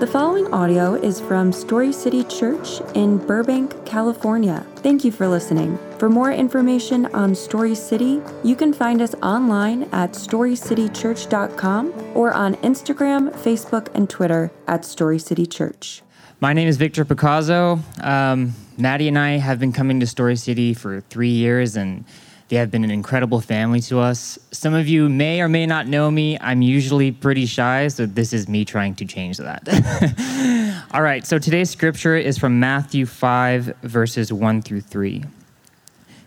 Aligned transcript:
The 0.00 0.06
following 0.06 0.50
audio 0.50 0.94
is 0.94 1.20
from 1.20 1.52
Story 1.52 1.92
City 1.92 2.24
Church 2.24 2.80
in 2.94 3.18
Burbank, 3.18 3.84
California. 3.84 4.64
Thank 4.76 5.04
you 5.04 5.12
for 5.12 5.28
listening. 5.28 5.78
For 5.98 6.08
more 6.08 6.32
information 6.32 7.04
on 7.14 7.34
Story 7.34 7.74
City, 7.74 8.22
you 8.42 8.56
can 8.56 8.72
find 8.72 9.02
us 9.02 9.14
online 9.16 9.82
at 9.92 10.12
storycitychurch.com 10.12 11.92
or 12.14 12.32
on 12.32 12.54
Instagram, 12.54 13.30
Facebook, 13.40 13.94
and 13.94 14.08
Twitter 14.08 14.50
at 14.66 14.86
Story 14.86 15.18
City 15.18 15.44
Church. 15.44 16.00
My 16.40 16.54
name 16.54 16.66
is 16.66 16.78
Victor 16.78 17.04
Picasso. 17.04 17.80
Um, 18.00 18.54
Maddie 18.78 19.08
and 19.08 19.18
I 19.18 19.32
have 19.32 19.60
been 19.60 19.74
coming 19.74 20.00
to 20.00 20.06
Story 20.06 20.36
City 20.36 20.72
for 20.72 21.02
three 21.10 21.28
years, 21.28 21.76
and 21.76 22.06
they 22.50 22.56
have 22.56 22.70
been 22.72 22.82
an 22.82 22.90
incredible 22.90 23.40
family 23.40 23.80
to 23.80 24.00
us. 24.00 24.36
Some 24.50 24.74
of 24.74 24.88
you 24.88 25.08
may 25.08 25.40
or 25.40 25.48
may 25.48 25.66
not 25.66 25.86
know 25.86 26.10
me. 26.10 26.36
I'm 26.40 26.62
usually 26.62 27.12
pretty 27.12 27.46
shy, 27.46 27.86
so 27.86 28.06
this 28.06 28.32
is 28.32 28.48
me 28.48 28.64
trying 28.64 28.96
to 28.96 29.04
change 29.04 29.36
that. 29.36 30.84
All 30.92 31.00
right, 31.00 31.24
so 31.24 31.38
today's 31.38 31.70
scripture 31.70 32.16
is 32.16 32.38
from 32.38 32.58
Matthew 32.58 33.06
5, 33.06 33.76
verses 33.82 34.32
1 34.32 34.62
through 34.62 34.80
3. 34.80 35.22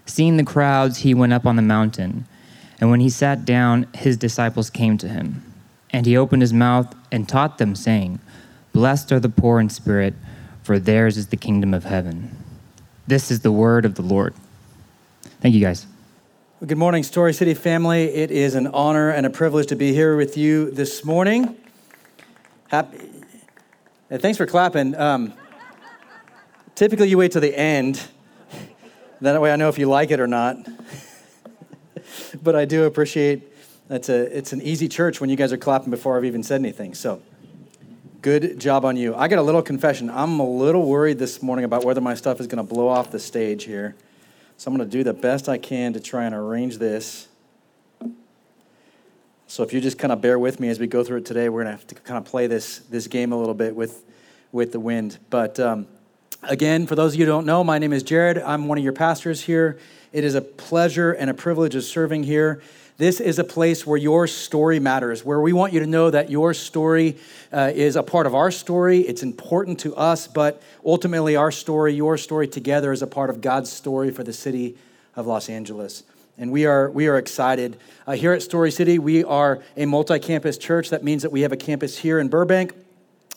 Seeing 0.06 0.38
the 0.38 0.46
crowds, 0.46 1.00
he 1.00 1.14
went 1.14 1.34
up 1.34 1.46
on 1.46 1.58
the 1.58 1.62
mountain, 1.62 2.26
and 2.80 2.90
when 2.90 3.02
he 3.02 3.10
sat 3.10 3.44
down, 3.44 3.88
his 3.94 4.16
disciples 4.16 4.70
came 4.70 4.98
to 5.00 5.10
him. 5.10 5.44
And 5.90 6.06
he 6.06 6.16
opened 6.16 6.42
his 6.42 6.54
mouth 6.54 6.96
and 7.12 7.28
taught 7.28 7.58
them, 7.58 7.76
saying, 7.76 8.22
Blessed 8.72 9.12
are 9.12 9.20
the 9.20 9.28
poor 9.28 9.60
in 9.60 9.70
spirit, 9.70 10.14
for 10.64 10.80
theirs 10.80 11.18
is 11.18 11.28
the 11.28 11.38
kingdom 11.38 11.74
of 11.74 11.84
heaven. 11.84 12.38
This 13.08 13.30
is 13.30 13.42
the 13.42 13.52
word 13.52 13.84
of 13.84 13.96
the 13.96 14.02
Lord. 14.02 14.34
Thank 15.42 15.54
you, 15.54 15.60
guys. 15.60 15.86
Good 16.66 16.78
morning, 16.78 17.04
Story 17.04 17.34
City 17.34 17.56
family. 17.56 18.06
It 18.06 18.32
is 18.32 18.56
an 18.56 18.68
honor 18.68 19.10
and 19.10 19.26
a 19.26 19.30
privilege 19.30 19.68
to 19.68 19.76
be 19.76 19.92
here 19.92 20.16
with 20.16 20.38
you 20.38 20.72
this 20.72 21.04
morning. 21.04 21.58
Happy. 22.70 23.00
Hey, 24.08 24.18
thanks 24.18 24.38
for 24.38 24.46
clapping. 24.46 24.96
Um, 24.96 25.34
typically, 26.74 27.10
you 27.10 27.18
wait 27.18 27.34
till 27.34 27.42
the 27.42 27.54
end. 27.54 28.02
That 29.20 29.42
way, 29.42 29.52
I 29.52 29.58
know 29.58 29.68
if 29.68 29.78
you 29.78 29.88
like 29.88 30.12
it 30.12 30.22
or 30.22 30.28
not. 30.28 30.56
but 32.42 32.56
I 32.56 32.64
do 32.64 32.86
appreciate 32.86 33.44
it's 33.90 34.08
a 34.08 34.38
it's 34.38 34.54
an 34.54 34.62
easy 34.62 34.88
church 34.88 35.20
when 35.20 35.30
you 35.30 35.36
guys 35.36 35.52
are 35.52 35.58
clapping 35.58 35.92
before 35.92 36.16
I've 36.16 36.24
even 36.24 36.44
said 36.44 36.62
anything. 36.62 36.94
So, 36.94 37.22
good 38.22 38.58
job 38.58 38.86
on 38.86 38.96
you. 38.96 39.14
I 39.16 39.28
got 39.28 39.40
a 39.40 39.44
little 39.44 39.64
confession. 39.64 40.10
I'm 40.10 40.40
a 40.40 40.50
little 40.50 40.88
worried 40.88 41.20
this 41.20 41.44
morning 41.44 41.66
about 41.66 41.84
whether 41.84 42.00
my 42.00 42.14
stuff 42.14 42.40
is 42.40 42.48
going 42.48 42.66
to 42.66 42.74
blow 42.74 42.88
off 42.88 43.12
the 43.12 43.20
stage 43.20 43.66
here. 43.66 43.96
So 44.64 44.72
I'm 44.72 44.78
going 44.78 44.90
to 44.90 44.98
do 44.98 45.04
the 45.04 45.14
best 45.14 45.50
I 45.50 45.58
can 45.58 45.92
to 45.92 46.00
try 46.00 46.24
and 46.24 46.34
arrange 46.34 46.78
this. 46.78 47.28
So 49.46 49.62
if 49.62 49.74
you 49.74 49.82
just 49.82 50.00
kind 50.00 50.14
of 50.14 50.22
bear 50.22 50.40
with 50.40 50.62
me 50.62 50.70
as 50.70 50.80
we 50.80 50.88
go 50.88 51.04
through 51.04 51.18
it 51.18 51.26
today, 51.26 51.50
we're 51.50 51.66
going 51.66 51.76
to 51.76 51.78
have 51.78 51.88
to 51.88 51.96
kind 51.96 52.18
of 52.18 52.24
play 52.24 52.48
this, 52.48 52.78
this 52.80 53.08
game 53.08 53.34
a 53.34 53.38
little 53.38 53.56
bit 53.56 53.76
with, 53.76 54.06
with 54.54 54.72
the 54.72 54.80
wind. 54.80 55.18
But 55.30 55.60
um, 55.60 55.86
again, 56.44 56.88
for 56.88 56.96
those 56.96 57.14
of 57.14 57.20
you 57.20 57.26
who 57.26 57.32
don't 57.34 57.46
know, 57.46 57.62
my 57.62 57.78
name 57.78 57.92
is 57.92 58.04
Jared. 58.04 58.38
I'm 58.38 58.70
one 58.70 58.78
of 58.78 58.86
your 58.86 58.94
pastors 58.94 59.42
here. 59.42 59.80
It 60.14 60.24
is 60.24 60.34
a 60.34 60.42
pleasure 60.42 61.12
and 61.12 61.30
a 61.30 61.34
privilege 61.34 61.76
of 61.76 61.84
serving 61.84 62.24
here. 62.24 62.62
This 62.98 63.20
is 63.20 63.40
a 63.40 63.44
place 63.44 63.88
where 63.88 63.98
your 63.98 64.28
story 64.28 64.80
matters, 64.80 65.26
where 65.26 65.42
we 65.42 65.52
want 65.52 65.74
you 65.74 65.80
to 65.80 65.88
know 65.88 66.12
that 66.12 66.30
your 66.30 66.54
story 66.54 67.18
uh, 67.52 67.72
is 67.74 67.96
a 67.96 68.04
part 68.04 68.28
of 68.28 68.36
our 68.36 68.52
story. 68.52 69.00
It's 69.00 69.24
important 69.24 69.80
to 69.80 69.96
us, 69.96 70.28
but 70.28 70.62
ultimately, 70.86 71.36
our 71.36 71.52
story, 71.52 71.96
your 71.96 72.18
story 72.18 72.48
together, 72.48 72.92
is 72.92 73.02
a 73.02 73.08
part 73.08 73.32
of 73.32 73.42
God's 73.42 73.72
story 73.72 74.12
for 74.12 74.24
the 74.24 74.34
city 74.34 74.78
of 75.16 75.26
Los 75.26 75.50
Angeles. 75.50 76.04
And 76.38 76.52
we 76.52 76.66
are, 76.66 76.90
we 76.90 77.08
are 77.08 77.18
excited. 77.18 77.78
Uh, 78.06 78.14
here 78.14 78.32
at 78.32 78.44
Story 78.44 78.72
City, 78.72 79.00
we 79.00 79.24
are 79.24 79.64
a 79.76 79.86
multi 79.86 80.20
campus 80.20 80.58
church. 80.58 80.90
That 80.92 81.04
means 81.04 81.24
that 81.24 81.32
we 81.32 81.42
have 81.42 81.52
a 81.52 81.58
campus 81.58 81.98
here 81.98 82.20
in 82.20 82.28
Burbank, 82.28 82.74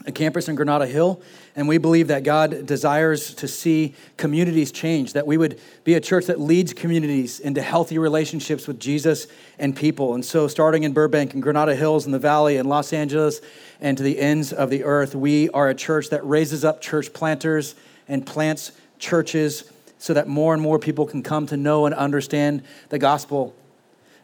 a 0.05 0.13
campus 0.13 0.49
in 0.49 0.55
Granada 0.55 0.87
Hill, 0.87 1.23
and 1.55 1.67
we 1.67 1.79
believe 1.79 2.09
that 2.09 2.23
God 2.23 2.67
desires 2.67 3.35
to 3.37 3.49
see 3.49 3.95
communities 4.19 4.71
change, 4.71 5.15
that 5.15 5.27
we 5.27 5.39
would 5.39 5.59
be 5.85 5.95
a 5.95 6.01
church 6.01 6.27
that 6.27 6.39
leads 6.39 6.75
communities 6.75 7.41
into 7.41 7.63
healthy 7.63 7.97
relationships 7.97 8.69
with 8.69 8.79
Jesus 8.79 9.27
and 9.59 9.75
people. 9.75 10.15
And 10.15 10.25
so, 10.25 10.49
starting 10.49 10.83
in 10.83 10.93
Burbank 10.93 11.33
and 11.33 11.43
Granada 11.43 11.75
Hills 11.75 12.05
in 12.05 12.13
the 12.13 12.19
Valley 12.19 12.59
and 12.59 12.69
Los 12.69 12.93
Angeles 12.93 13.41
and 13.81 13.97
to 13.97 14.03
the 14.03 14.19
ends 14.19 14.53
of 14.53 14.69
the 14.69 14.85
earth, 14.85 15.15
we 15.15 15.49
are 15.51 15.69
a 15.69 15.75
church 15.75 16.11
that 16.11 16.25
raises 16.27 16.65
up 16.65 16.83
church 16.83 17.13
planters 17.13 17.75
and 18.07 18.27
plants 18.27 18.73
churches 18.99 19.71
so 19.99 20.13
that 20.13 20.29
more 20.29 20.53
and 20.53 20.63
more 20.63 20.79
people 20.79 21.07
can 21.07 21.23
come 21.23 21.47
to 21.47 21.57
know 21.57 21.87
and 21.87 21.95
understand 21.95 22.63
the 22.91 22.99
gospel 22.99 23.55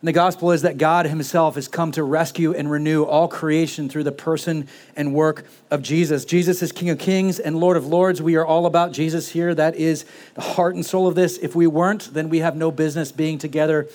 and 0.03 0.09
the 0.09 0.13
gospel 0.13 0.51
is 0.51 0.63
that 0.63 0.79
God 0.79 1.07
Himself 1.07 1.55
has 1.55 1.69
come 1.69 1.93
to 1.93 2.03
rescue 2.03 2.53
and 2.53 2.69
renew 2.69 3.05
all 3.05 3.29
creation 3.29 3.89
through 3.89 4.03
the 4.03 4.11
person 4.11 4.67
and 4.97 5.15
work 5.15 5.47
of 5.71 5.81
Jesus. 5.81 6.25
Jesus 6.25 6.61
is 6.61 6.73
King 6.73 6.91
of 6.91 6.99
Kings 6.99 7.39
and 7.39 7.57
Lord 7.57 7.77
of 7.77 7.87
Lords. 7.87 8.21
We 8.21 8.35
are 8.35 8.45
all 8.45 8.67
about 8.67 8.91
Jesus 8.91 9.29
here. 9.29 9.55
That 9.55 9.77
is 9.77 10.05
the 10.35 10.41
heart 10.41 10.75
and 10.75 10.85
soul 10.85 11.07
of 11.07 11.15
this. 11.15 11.39
If 11.39 11.55
we 11.55 11.69
weren't, 11.69 12.13
then 12.15 12.31
we 12.31 12.41
have 12.41 12.57
no 12.57 12.73
business 12.73 13.13
being 13.13 13.39
together 13.39 13.87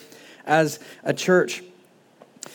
as 0.45 0.79
a 1.03 1.13
church. 1.13 1.61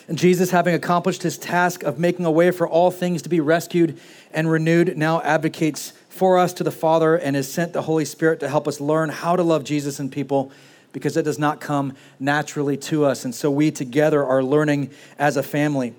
And 0.08 0.16
Jesus, 0.16 0.50
having 0.50 0.74
accomplished 0.74 1.22
his 1.22 1.36
task 1.36 1.82
of 1.82 1.98
making 1.98 2.24
a 2.24 2.30
way 2.30 2.52
for 2.52 2.66
all 2.66 2.90
things 2.90 3.20
to 3.20 3.28
be 3.28 3.40
rescued 3.40 4.00
and 4.32 4.50
renewed, 4.50 4.96
now 4.96 5.20
advocates 5.20 5.92
for 6.08 6.38
us 6.38 6.54
to 6.54 6.64
the 6.64 6.70
Father 6.70 7.16
and 7.16 7.36
has 7.36 7.52
sent 7.52 7.74
the 7.74 7.82
Holy 7.82 8.06
Spirit 8.06 8.40
to 8.40 8.48
help 8.48 8.66
us 8.66 8.80
learn 8.80 9.10
how 9.10 9.36
to 9.36 9.42
love 9.42 9.62
Jesus 9.62 10.00
and 10.00 10.10
people 10.10 10.50
because 10.92 11.16
it 11.16 11.22
does 11.22 11.38
not 11.38 11.60
come 11.60 11.94
naturally 12.20 12.76
to 12.76 13.04
us. 13.04 13.24
And 13.24 13.34
so 13.34 13.50
we 13.50 13.70
together 13.70 14.24
are 14.24 14.42
learning 14.42 14.90
as 15.18 15.36
a 15.36 15.42
family. 15.42 15.94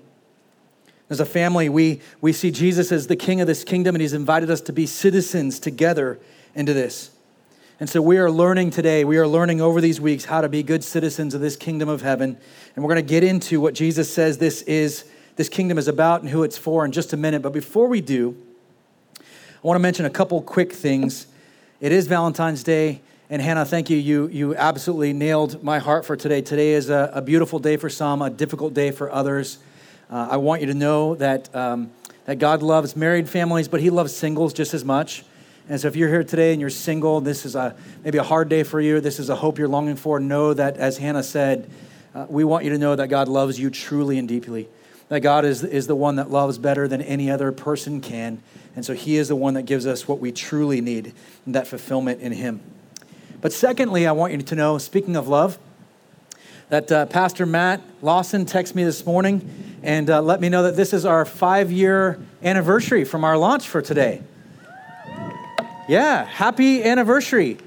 As 1.09 1.19
a 1.19 1.25
family, 1.25 1.69
we, 1.69 2.01
we 2.21 2.33
see 2.33 2.51
Jesus 2.51 2.91
as 2.91 3.07
the 3.07 3.15
king 3.15 3.41
of 3.41 3.47
this 3.47 3.63
kingdom, 3.63 3.95
and 3.95 4.01
he's 4.01 4.13
invited 4.13 4.49
us 4.49 4.61
to 4.61 4.73
be 4.73 4.85
citizens 4.85 5.59
together 5.59 6.19
into 6.55 6.73
this. 6.73 7.11
And 7.79 7.89
so 7.89 8.01
we 8.01 8.17
are 8.17 8.31
learning 8.31 8.71
today, 8.71 9.03
we 9.03 9.17
are 9.17 9.27
learning 9.27 9.59
over 9.59 9.81
these 9.81 9.99
weeks 9.99 10.25
how 10.25 10.41
to 10.41 10.47
be 10.47 10.63
good 10.63 10.83
citizens 10.83 11.33
of 11.33 11.41
this 11.41 11.55
kingdom 11.55 11.89
of 11.89 12.01
heaven. 12.01 12.37
And 12.75 12.83
we're 12.83 12.93
going 12.93 13.05
to 13.05 13.09
get 13.09 13.23
into 13.23 13.59
what 13.59 13.73
Jesus 13.73 14.13
says 14.13 14.37
this 14.37 14.61
is 14.63 15.05
this 15.35 15.49
kingdom 15.49 15.77
is 15.77 15.87
about 15.87 16.21
and 16.21 16.29
who 16.29 16.43
it's 16.43 16.57
for 16.57 16.85
in 16.85 16.91
just 16.91 17.11
a 17.11 17.17
minute. 17.17 17.41
But 17.41 17.51
before 17.51 17.87
we 17.87 18.01
do, 18.01 18.37
I 19.19 19.67
want 19.67 19.75
to 19.75 19.81
mention 19.81 20.05
a 20.05 20.09
couple 20.09 20.41
quick 20.41 20.71
things. 20.71 21.27
It 21.81 21.91
is 21.91 22.07
Valentine's 22.07 22.63
Day. 22.63 23.01
And 23.29 23.41
Hannah, 23.41 23.63
thank 23.65 23.89
you. 23.89 23.97
You, 23.97 24.27
you 24.27 24.55
absolutely 24.55 25.13
nailed 25.13 25.63
my 25.63 25.79
heart 25.79 26.05
for 26.05 26.17
today. 26.17 26.41
Today 26.41 26.73
is 26.73 26.89
a, 26.89 27.09
a 27.13 27.21
beautiful 27.21 27.57
day 27.57 27.77
for 27.77 27.89
some, 27.89 28.21
a 28.21 28.29
difficult 28.29 28.73
day 28.73 28.91
for 28.91 29.09
others. 29.09 29.59
Uh, 30.09 30.27
I 30.31 30.37
want 30.37 30.59
you 30.59 30.67
to 30.67 30.73
know 30.73 31.15
that, 31.15 31.53
um, 31.55 31.89
that 32.25 32.37
God 32.37 32.61
loves 32.61 32.97
married 32.97 33.29
families, 33.29 33.69
but 33.69 33.79
He 33.79 33.89
loves 33.89 34.13
singles 34.13 34.53
just 34.53 34.73
as 34.73 34.83
much. 34.83 35.23
And 35.69 35.79
so 35.79 35.87
if 35.87 35.95
you're 35.95 36.09
here 36.09 36.25
today 36.25 36.51
and 36.51 36.59
you're 36.59 36.69
single, 36.69 37.21
this 37.21 37.45
is 37.45 37.55
a, 37.55 37.73
maybe 38.03 38.17
a 38.17 38.23
hard 38.23 38.49
day 38.49 38.63
for 38.63 38.81
you, 38.81 38.99
this 38.99 39.19
is 39.19 39.29
a 39.29 39.35
hope 39.35 39.57
you're 39.57 39.69
longing 39.69 39.95
for, 39.95 40.19
know 40.19 40.53
that, 40.53 40.75
as 40.75 40.97
Hannah 40.97 41.23
said, 41.23 41.69
uh, 42.13 42.25
we 42.27 42.43
want 42.43 42.65
you 42.65 42.71
to 42.71 42.77
know 42.77 42.95
that 42.97 43.07
God 43.07 43.29
loves 43.29 43.57
you 43.57 43.69
truly 43.69 44.19
and 44.19 44.27
deeply. 44.27 44.67
That 45.07 45.21
God 45.21 45.45
is, 45.45 45.63
is 45.63 45.87
the 45.87 45.95
one 45.95 46.17
that 46.17 46.29
loves 46.29 46.57
better 46.57 46.89
than 46.89 47.01
any 47.01 47.31
other 47.31 47.53
person 47.53 48.01
can. 48.01 48.43
And 48.75 48.85
so 48.85 48.93
He 48.93 49.15
is 49.15 49.29
the 49.29 49.35
one 49.37 49.53
that 49.53 49.63
gives 49.63 49.87
us 49.87 50.09
what 50.09 50.19
we 50.19 50.33
truly 50.33 50.81
need, 50.81 51.13
and 51.45 51.55
that 51.55 51.67
fulfillment 51.67 52.19
in 52.19 52.33
Him. 52.33 52.59
But 53.43 53.51
secondly, 53.51 54.07
I 54.07 54.13
want 54.13 54.31
you 54.31 54.41
to 54.41 54.55
know, 54.55 54.77
speaking 54.77 55.17
of 55.17 55.27
love, 55.27 55.59
that 56.69 56.89
uh, 56.89 57.05
Pastor 57.07 57.45
Matt 57.45 57.81
Lawson 58.01 58.45
texted 58.45 58.75
me 58.75 58.85
this 58.85 59.05
morning 59.05 59.79
and 59.83 60.09
uh, 60.09 60.21
let 60.21 60.39
me 60.39 60.47
know 60.47 60.63
that 60.63 60.77
this 60.77 60.93
is 60.93 61.03
our 61.03 61.25
five 61.25 61.69
year 61.69 62.21
anniversary 62.41 63.03
from 63.03 63.25
our 63.25 63.37
launch 63.37 63.67
for 63.67 63.81
today. 63.81 64.23
Yeah, 65.89 66.23
happy 66.23 66.85
anniversary. 66.85 67.57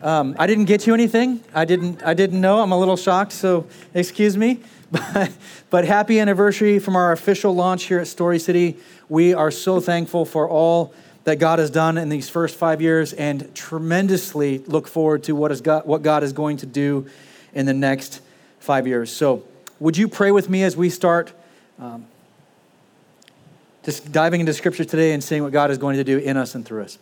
Um, 0.00 0.36
I 0.38 0.46
didn't 0.46 0.64
get 0.64 0.86
you 0.86 0.94
anything. 0.94 1.44
I 1.52 1.66
didn't. 1.66 2.02
I 2.02 2.14
didn't 2.14 2.40
know. 2.40 2.62
I'm 2.62 2.72
a 2.72 2.78
little 2.78 2.96
shocked, 2.96 3.32
so 3.32 3.66
excuse 3.92 4.38
me. 4.38 4.60
But, 4.88 5.32
but 5.68 5.84
happy 5.84 6.20
anniversary 6.20 6.78
from 6.78 6.94
our 6.94 7.10
official 7.10 7.52
launch 7.52 7.84
here 7.84 7.98
at 7.98 8.06
Story 8.06 8.38
City. 8.38 8.76
We 9.08 9.34
are 9.34 9.50
so 9.50 9.80
thankful 9.80 10.24
for 10.24 10.48
all 10.48 10.94
that 11.26 11.40
God 11.40 11.58
has 11.58 11.70
done 11.70 11.98
in 11.98 12.08
these 12.08 12.28
first 12.28 12.54
five 12.54 12.80
years 12.80 13.12
and 13.12 13.52
tremendously 13.52 14.58
look 14.58 14.86
forward 14.86 15.24
to 15.24 15.34
what, 15.34 15.50
is 15.50 15.60
God, 15.60 15.84
what 15.84 16.02
God 16.02 16.22
is 16.22 16.32
going 16.32 16.58
to 16.58 16.66
do 16.66 17.06
in 17.52 17.66
the 17.66 17.74
next 17.74 18.20
five 18.60 18.86
years. 18.86 19.10
So, 19.10 19.42
would 19.80 19.96
you 19.96 20.06
pray 20.06 20.30
with 20.30 20.48
me 20.48 20.62
as 20.62 20.76
we 20.76 20.88
start 20.88 21.32
um, 21.80 22.06
just 23.82 24.12
diving 24.12 24.38
into 24.38 24.54
Scripture 24.54 24.84
today 24.84 25.12
and 25.14 25.22
seeing 25.22 25.42
what 25.42 25.50
God 25.50 25.72
is 25.72 25.78
going 25.78 25.96
to 25.96 26.04
do 26.04 26.16
in 26.18 26.36
us 26.36 26.54
and 26.54 26.64
through 26.64 26.84
us? 26.84 26.96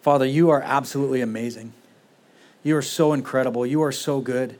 Father, 0.00 0.24
you 0.24 0.50
are 0.50 0.62
absolutely 0.62 1.22
amazing. 1.22 1.72
You 2.62 2.76
are 2.76 2.82
so 2.82 3.12
incredible. 3.12 3.66
You 3.66 3.82
are 3.82 3.90
so 3.90 4.20
good. 4.20 4.56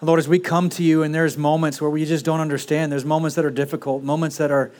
Lord, 0.00 0.20
as 0.20 0.28
we 0.28 0.38
come 0.38 0.68
to 0.70 0.84
you 0.84 1.02
and 1.02 1.12
there's 1.12 1.36
moments 1.36 1.80
where 1.80 1.90
we 1.90 2.04
just 2.04 2.24
don't 2.24 2.40
understand, 2.40 2.92
there's 2.92 3.04
moments 3.04 3.34
that 3.34 3.44
are 3.44 3.50
difficult, 3.50 4.04
moments 4.04 4.36
that 4.36 4.52
are 4.52 4.70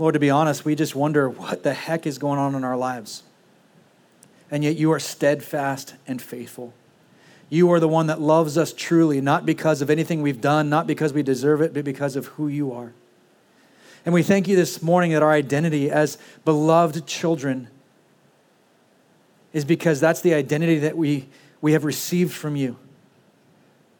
Lord, 0.00 0.14
to 0.14 0.18
be 0.18 0.30
honest, 0.30 0.64
we 0.64 0.74
just 0.74 0.96
wonder 0.96 1.28
what 1.28 1.62
the 1.62 1.74
heck 1.74 2.06
is 2.06 2.16
going 2.16 2.38
on 2.38 2.54
in 2.54 2.64
our 2.64 2.76
lives. 2.76 3.22
And 4.50 4.64
yet 4.64 4.76
you 4.76 4.90
are 4.92 4.98
steadfast 4.98 5.94
and 6.06 6.22
faithful. 6.22 6.72
You 7.50 7.70
are 7.70 7.78
the 7.78 7.86
one 7.86 8.06
that 8.06 8.18
loves 8.18 8.56
us 8.56 8.72
truly, 8.72 9.20
not 9.20 9.44
because 9.44 9.82
of 9.82 9.90
anything 9.90 10.22
we've 10.22 10.40
done, 10.40 10.70
not 10.70 10.86
because 10.86 11.12
we 11.12 11.22
deserve 11.22 11.60
it, 11.60 11.74
but 11.74 11.84
because 11.84 12.16
of 12.16 12.26
who 12.26 12.48
you 12.48 12.72
are. 12.72 12.94
And 14.06 14.14
we 14.14 14.22
thank 14.22 14.48
you 14.48 14.56
this 14.56 14.80
morning 14.80 15.12
that 15.12 15.22
our 15.22 15.32
identity 15.32 15.90
as 15.90 16.16
beloved 16.46 17.06
children 17.06 17.68
is 19.52 19.66
because 19.66 20.00
that's 20.00 20.22
the 20.22 20.32
identity 20.32 20.78
that 20.78 20.96
we, 20.96 21.28
we 21.60 21.72
have 21.72 21.84
received 21.84 22.32
from 22.32 22.56
you. 22.56 22.78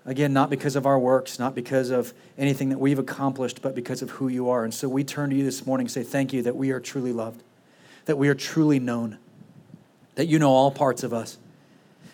Again, 0.06 0.32
not 0.32 0.49
because 0.49 0.76
of 0.76 0.87
our 0.87 0.99
works, 0.99 1.38
not 1.38 1.55
because 1.55 1.91
of 1.91 2.14
anything 2.38 2.70
that 2.70 2.79
we've 2.79 2.99
accomplished, 2.99 3.61
but 3.61 3.75
because 3.75 4.00
of 4.00 4.11
who 4.11 4.29
you 4.29 4.49
are. 4.49 4.64
And 4.64 4.73
so 4.73 4.88
we 4.88 5.05
turn 5.05 5.31
to 5.31 5.37
you 5.37 5.44
this 5.44 5.67
morning 5.67 5.85
and 5.85 5.93
say, 5.93 6.02
Thank 6.02 6.32
you 6.32 6.43
that 6.43 6.56
we 6.56 6.70
are 6.70 6.81
truly 6.81 7.12
loved, 7.12 7.43
that 8.06 8.17
we 8.17 8.29
are 8.29 8.35
truly 8.35 8.79
known, 8.79 9.19
that 10.14 10.26
you 10.26 10.38
know 10.38 10.50
all 10.50 10.70
parts 10.70 11.02
of 11.02 11.12
us. 11.12 11.37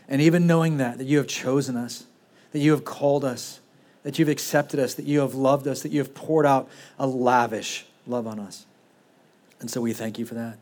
And 0.09 0.21
even 0.21 0.47
knowing 0.47 0.79
that, 0.79 0.99
that 0.99 1.05
you 1.05 1.19
have 1.19 1.29
chosen 1.29 1.77
us, 1.77 2.05
that 2.53 2.59
you 2.59 2.73
have 2.73 2.85
called 2.85 3.25
us, 3.25 3.61
that 4.03 4.19
you've 4.19 4.29
accepted 4.29 4.79
us, 4.79 4.95
that 4.95 5.05
you 5.05 5.21
have 5.21 5.35
loved 5.35 5.67
us, 5.67 5.83
that 5.83 5.91
you 5.91 5.99
have 5.99 6.15
poured 6.15 6.47
out 6.47 6.69
a 6.99 7.07
lavish 7.07 7.87
love 8.07 8.27
on 8.27 8.39
us. 8.39 8.67
And 9.61 9.71
so 9.71 9.81
we 9.81 9.93
thank 9.93 10.19
you 10.19 10.27
for 10.27 10.35
that. 10.35 10.59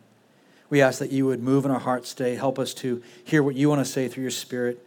We 0.71 0.81
ask 0.81 0.99
that 0.99 1.13
you 1.13 1.27
would 1.27 1.43
move 1.43 1.65
in 1.65 1.71
our 1.71 1.81
hearts 1.81 2.15
today, 2.15 2.37
help 2.37 2.59
us 2.59 2.73
to 2.75 3.03
hear 3.23 3.43
what 3.43 3.55
you 3.55 3.69
want 3.69 3.85
to 3.85 3.91
say 3.91 4.09
through 4.09 4.23
your 4.23 4.31
Spirit. 4.31 4.85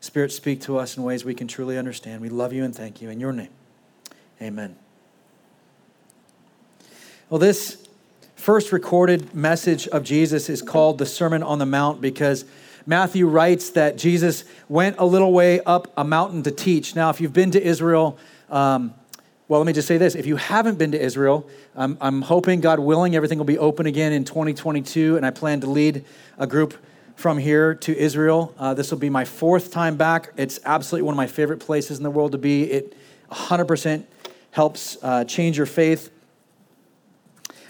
Spirit, 0.00 0.32
speak 0.32 0.62
to 0.62 0.78
us 0.78 0.96
in 0.96 1.02
ways 1.02 1.24
we 1.24 1.34
can 1.34 1.46
truly 1.46 1.76
understand. 1.76 2.22
We 2.22 2.30
love 2.30 2.52
you 2.52 2.64
and 2.64 2.74
thank 2.74 3.02
you. 3.02 3.10
In 3.10 3.20
your 3.20 3.32
name, 3.32 3.50
amen. 4.40 4.76
Well, 7.28 7.38
this 7.38 7.86
first 8.34 8.72
recorded 8.72 9.34
message 9.34 9.86
of 9.88 10.02
Jesus 10.02 10.48
is 10.48 10.62
called 10.62 10.98
the 10.98 11.06
Sermon 11.06 11.42
on 11.42 11.58
the 11.58 11.66
Mount 11.66 12.00
because 12.00 12.46
Matthew 12.86 13.28
writes 13.28 13.70
that 13.70 13.98
Jesus 13.98 14.44
went 14.68 14.96
a 14.98 15.04
little 15.04 15.32
way 15.32 15.60
up 15.60 15.92
a 15.96 16.02
mountain 16.02 16.42
to 16.44 16.50
teach. 16.50 16.96
Now, 16.96 17.10
if 17.10 17.20
you've 17.20 17.34
been 17.34 17.50
to 17.50 17.62
Israel, 17.62 18.18
um, 18.48 18.94
well, 19.48 19.60
let 19.60 19.66
me 19.66 19.72
just 19.72 19.86
say 19.86 19.98
this. 19.98 20.14
If 20.14 20.26
you 20.26 20.36
haven't 20.36 20.78
been 20.78 20.92
to 20.92 21.00
Israel, 21.00 21.48
I'm, 21.76 21.98
I'm 22.00 22.22
hoping, 22.22 22.60
God 22.60 22.78
willing, 22.78 23.14
everything 23.14 23.36
will 23.36 23.44
be 23.44 23.58
open 23.58 23.86
again 23.86 24.12
in 24.12 24.24
2022, 24.24 25.16
and 25.16 25.26
I 25.26 25.30
plan 25.30 25.60
to 25.60 25.66
lead 25.66 26.04
a 26.38 26.46
group 26.46 26.74
from 27.16 27.38
here 27.38 27.74
to 27.74 27.96
Israel. 27.96 28.54
Uh, 28.58 28.74
this 28.74 28.90
will 28.90 28.98
be 28.98 29.10
my 29.10 29.24
fourth 29.24 29.70
time 29.70 29.96
back. 29.96 30.32
It's 30.36 30.58
absolutely 30.64 31.06
one 31.06 31.14
of 31.14 31.16
my 31.16 31.26
favorite 31.26 31.60
places 31.60 31.98
in 31.98 32.02
the 32.02 32.10
world 32.10 32.32
to 32.32 32.38
be. 32.38 32.70
It 32.70 32.96
100% 33.30 34.04
helps 34.50 34.96
uh, 35.02 35.24
change 35.24 35.56
your 35.56 35.66
faith. 35.66 36.10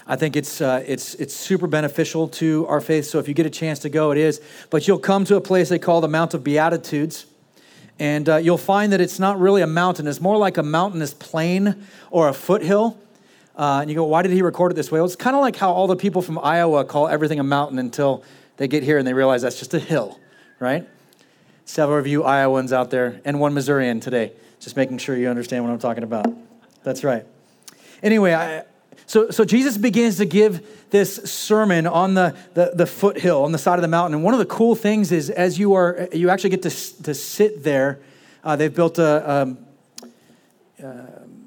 I 0.07 0.15
think 0.15 0.35
it's, 0.35 0.61
uh, 0.61 0.83
it's, 0.85 1.15
it's 1.15 1.35
super 1.35 1.67
beneficial 1.67 2.27
to 2.29 2.65
our 2.67 2.81
faith. 2.81 3.05
So 3.05 3.19
if 3.19 3.27
you 3.27 3.33
get 3.33 3.45
a 3.45 3.51
chance 3.51 3.79
to 3.79 3.89
go, 3.89 4.11
it 4.11 4.17
is. 4.17 4.41
But 4.69 4.87
you'll 4.87 4.99
come 4.99 5.25
to 5.25 5.35
a 5.35 5.41
place 5.41 5.69
they 5.69 5.79
call 5.79 6.01
the 6.01 6.07
Mount 6.07 6.33
of 6.33 6.43
Beatitudes. 6.43 7.25
And 7.99 8.27
uh, 8.27 8.37
you'll 8.37 8.57
find 8.57 8.91
that 8.93 9.01
it's 9.01 9.19
not 9.19 9.39
really 9.39 9.61
a 9.61 9.67
mountain, 9.67 10.07
it's 10.07 10.19
more 10.19 10.37
like 10.37 10.57
a 10.57 10.63
mountainous 10.63 11.13
plain 11.13 11.85
or 12.09 12.29
a 12.29 12.33
foothill. 12.33 12.97
Uh, 13.55 13.79
and 13.81 13.91
you 13.91 13.95
go, 13.95 14.05
why 14.05 14.23
did 14.23 14.31
he 14.31 14.41
record 14.41 14.71
it 14.71 14.75
this 14.75 14.91
way? 14.91 14.99
Well, 14.99 15.05
it's 15.05 15.15
kind 15.15 15.35
of 15.35 15.41
like 15.41 15.55
how 15.55 15.71
all 15.71 15.85
the 15.85 15.95
people 15.95 16.21
from 16.21 16.39
Iowa 16.39 16.83
call 16.83 17.07
everything 17.07 17.39
a 17.39 17.43
mountain 17.43 17.77
until 17.77 18.23
they 18.61 18.67
get 18.67 18.83
here 18.83 18.99
and 18.99 19.07
they 19.07 19.13
realize 19.13 19.41
that's 19.41 19.57
just 19.57 19.73
a 19.73 19.79
hill, 19.79 20.19
right? 20.59 20.87
Several 21.65 21.97
of 21.97 22.05
you 22.05 22.23
Iowans 22.23 22.71
out 22.71 22.91
there, 22.91 23.19
and 23.25 23.39
one 23.39 23.55
Missourian 23.55 23.99
today, 23.99 24.33
just 24.59 24.77
making 24.77 24.99
sure 24.99 25.17
you 25.17 25.29
understand 25.29 25.63
what 25.63 25.73
I'm 25.73 25.79
talking 25.79 26.03
about. 26.03 26.27
That's 26.83 27.03
right. 27.03 27.25
Anyway, 28.03 28.35
I, 28.35 28.65
so, 29.07 29.31
so 29.31 29.45
Jesus 29.45 29.79
begins 29.79 30.17
to 30.17 30.25
give 30.25 30.91
this 30.91 31.15
sermon 31.15 31.87
on 31.87 32.13
the, 32.13 32.35
the, 32.53 32.73
the, 32.75 32.85
foothill, 32.85 33.45
on 33.45 33.51
the 33.51 33.57
side 33.57 33.79
of 33.79 33.81
the 33.81 33.87
mountain. 33.87 34.13
And 34.13 34.23
one 34.23 34.35
of 34.35 34.39
the 34.39 34.45
cool 34.45 34.75
things 34.75 35.11
is 35.11 35.31
as 35.31 35.57
you 35.57 35.73
are, 35.73 36.07
you 36.13 36.29
actually 36.29 36.51
get 36.51 36.61
to, 36.61 36.69
to 37.01 37.15
sit 37.15 37.63
there, 37.63 37.99
uh, 38.43 38.55
they've 38.57 38.75
built 38.75 38.99
a, 38.99 39.31
um, 39.31 39.57
uh, 40.83 41.01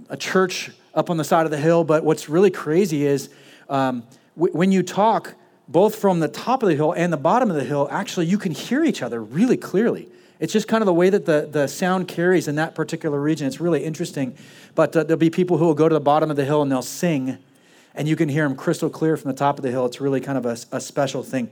a 0.08 0.16
church 0.16 0.72
up 0.96 1.10
on 1.10 1.16
the 1.16 1.24
side 1.24 1.44
of 1.44 1.52
the 1.52 1.58
hill. 1.58 1.84
But 1.84 2.02
what's 2.02 2.28
really 2.28 2.50
crazy 2.50 3.06
is 3.06 3.30
um, 3.68 4.02
w- 4.36 4.52
when 4.52 4.72
you 4.72 4.82
talk, 4.82 5.36
both 5.68 5.96
from 5.96 6.20
the 6.20 6.28
top 6.28 6.62
of 6.62 6.68
the 6.68 6.74
hill 6.74 6.92
and 6.92 7.12
the 7.12 7.16
bottom 7.16 7.50
of 7.50 7.56
the 7.56 7.64
hill, 7.64 7.88
actually 7.90 8.26
you 8.26 8.38
can 8.38 8.52
hear 8.52 8.84
each 8.84 9.02
other 9.02 9.22
really 9.22 9.56
clearly. 9.56 10.08
It's 10.40 10.52
just 10.52 10.68
kind 10.68 10.82
of 10.82 10.86
the 10.86 10.94
way 10.94 11.10
that 11.10 11.26
the, 11.26 11.48
the 11.50 11.68
sound 11.68 12.08
carries 12.08 12.48
in 12.48 12.56
that 12.56 12.74
particular 12.74 13.20
region. 13.20 13.46
It's 13.46 13.60
really 13.60 13.84
interesting. 13.84 14.36
But 14.74 14.94
uh, 14.96 15.04
there'll 15.04 15.18
be 15.18 15.30
people 15.30 15.58
who 15.58 15.64
will 15.64 15.74
go 15.74 15.88
to 15.88 15.94
the 15.94 16.00
bottom 16.00 16.30
of 16.30 16.36
the 16.36 16.44
hill 16.44 16.60
and 16.60 16.70
they'll 16.70 16.82
sing, 16.82 17.38
and 17.94 18.08
you 18.08 18.16
can 18.16 18.28
hear 18.28 18.46
them 18.46 18.56
crystal 18.56 18.90
clear 18.90 19.16
from 19.16 19.30
the 19.30 19.36
top 19.36 19.58
of 19.58 19.62
the 19.62 19.70
hill. 19.70 19.86
It's 19.86 20.00
really 20.00 20.20
kind 20.20 20.36
of 20.36 20.44
a, 20.44 20.56
a 20.76 20.80
special 20.80 21.22
thing. 21.22 21.50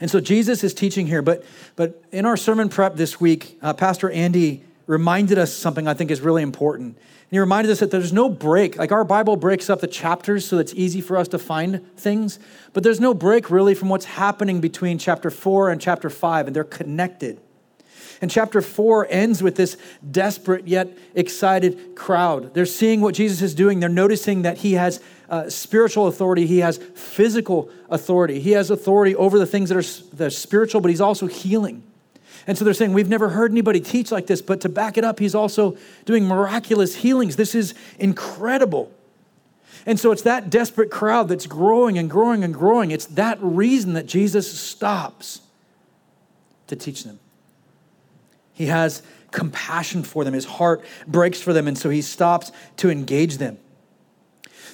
And 0.00 0.10
so 0.10 0.20
Jesus 0.20 0.64
is 0.64 0.74
teaching 0.74 1.06
here. 1.06 1.22
But, 1.22 1.44
but 1.76 2.02
in 2.10 2.26
our 2.26 2.36
sermon 2.36 2.68
prep 2.68 2.96
this 2.96 3.20
week, 3.20 3.58
uh, 3.62 3.74
Pastor 3.74 4.10
Andy 4.10 4.64
reminded 4.86 5.38
us 5.38 5.52
something 5.52 5.88
I 5.88 5.94
think 5.94 6.10
is 6.10 6.20
really 6.20 6.42
important. 6.42 6.96
And 6.96 7.30
he 7.30 7.38
reminded 7.38 7.70
us 7.70 7.80
that 7.80 7.90
there's 7.90 8.12
no 8.12 8.28
break. 8.28 8.76
Like 8.76 8.92
our 8.92 9.04
Bible 9.04 9.36
breaks 9.36 9.70
up 9.70 9.80
the 9.80 9.86
chapters 9.86 10.46
so 10.46 10.58
it's 10.58 10.74
easy 10.74 11.00
for 11.00 11.16
us 11.16 11.28
to 11.28 11.38
find 11.38 11.80
things, 11.96 12.38
but 12.72 12.82
there's 12.82 13.00
no 13.00 13.14
break 13.14 13.50
really 13.50 13.74
from 13.74 13.88
what's 13.88 14.04
happening 14.04 14.60
between 14.60 14.98
chapter 14.98 15.30
four 15.30 15.70
and 15.70 15.80
chapter 15.80 16.10
five, 16.10 16.46
and 16.46 16.54
they're 16.54 16.64
connected. 16.64 17.40
And 18.20 18.30
chapter 18.30 18.60
four 18.60 19.06
ends 19.10 19.42
with 19.42 19.56
this 19.56 19.76
desperate 20.08 20.68
yet 20.68 20.96
excited 21.14 21.96
crowd. 21.96 22.54
They're 22.54 22.66
seeing 22.66 23.00
what 23.00 23.14
Jesus 23.14 23.42
is 23.42 23.54
doing. 23.54 23.80
They're 23.80 23.88
noticing 23.88 24.42
that 24.42 24.58
he 24.58 24.74
has 24.74 25.00
uh, 25.28 25.48
spiritual 25.48 26.06
authority, 26.06 26.46
he 26.46 26.58
has 26.58 26.76
physical 26.76 27.70
authority, 27.88 28.40
he 28.40 28.52
has 28.52 28.70
authority 28.70 29.16
over 29.16 29.38
the 29.38 29.46
things 29.46 29.70
that 29.70 29.78
are, 29.78 30.16
that 30.16 30.26
are 30.26 30.30
spiritual, 30.30 30.80
but 30.80 30.90
he's 30.90 31.00
also 31.00 31.26
healing. 31.26 31.82
And 32.46 32.58
so 32.58 32.64
they're 32.64 32.74
saying, 32.74 32.92
We've 32.92 33.08
never 33.08 33.30
heard 33.30 33.50
anybody 33.50 33.80
teach 33.80 34.12
like 34.12 34.26
this, 34.26 34.42
but 34.42 34.60
to 34.62 34.68
back 34.68 34.98
it 34.98 35.04
up, 35.04 35.18
he's 35.18 35.34
also 35.34 35.76
doing 36.04 36.26
miraculous 36.26 36.96
healings. 36.96 37.36
This 37.36 37.54
is 37.54 37.74
incredible. 37.98 38.92
And 39.86 40.00
so 40.00 40.12
it's 40.12 40.22
that 40.22 40.50
desperate 40.50 40.90
crowd 40.90 41.28
that's 41.28 41.46
growing 41.46 41.98
and 41.98 42.08
growing 42.08 42.42
and 42.42 42.54
growing. 42.54 42.90
It's 42.90 43.06
that 43.06 43.38
reason 43.40 43.92
that 43.94 44.06
Jesus 44.06 44.50
stops 44.50 45.42
to 46.68 46.76
teach 46.76 47.04
them. 47.04 47.18
He 48.54 48.66
has 48.66 49.02
compassion 49.30 50.04
for 50.04 50.24
them, 50.24 50.32
his 50.32 50.44
heart 50.44 50.84
breaks 51.06 51.40
for 51.40 51.52
them, 51.52 51.66
and 51.66 51.76
so 51.76 51.90
he 51.90 52.00
stops 52.00 52.52
to 52.76 52.88
engage 52.88 53.38
them. 53.38 53.58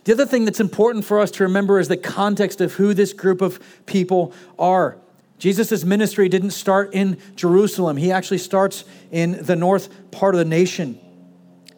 The 0.05 0.13
other 0.13 0.27
thing 0.27 0.45
that's 0.45 0.61
important 0.61 1.05
for 1.05 1.19
us 1.19 1.31
to 1.33 1.45
remember 1.45 1.79
is 1.79 1.89
the 1.89 1.97
context 1.97 2.61
of 2.61 2.75
who 2.75 2.95
this 2.95 3.13
group 3.13 3.41
of 3.41 3.59
people 3.87 4.33
are. 4.59 4.99
Jesus' 5.41 5.85
ministry 5.85 6.29
didn't 6.29 6.51
start 6.51 6.95
in 6.95 7.19
Jerusalem, 7.35 7.97
he 7.97 8.13
actually 8.13 8.39
starts 8.39 8.85
in 9.11 9.43
the 9.43 9.57
north 9.57 9.89
part 10.11 10.35
of 10.35 10.39
the 10.39 10.45
nation. 10.45 11.01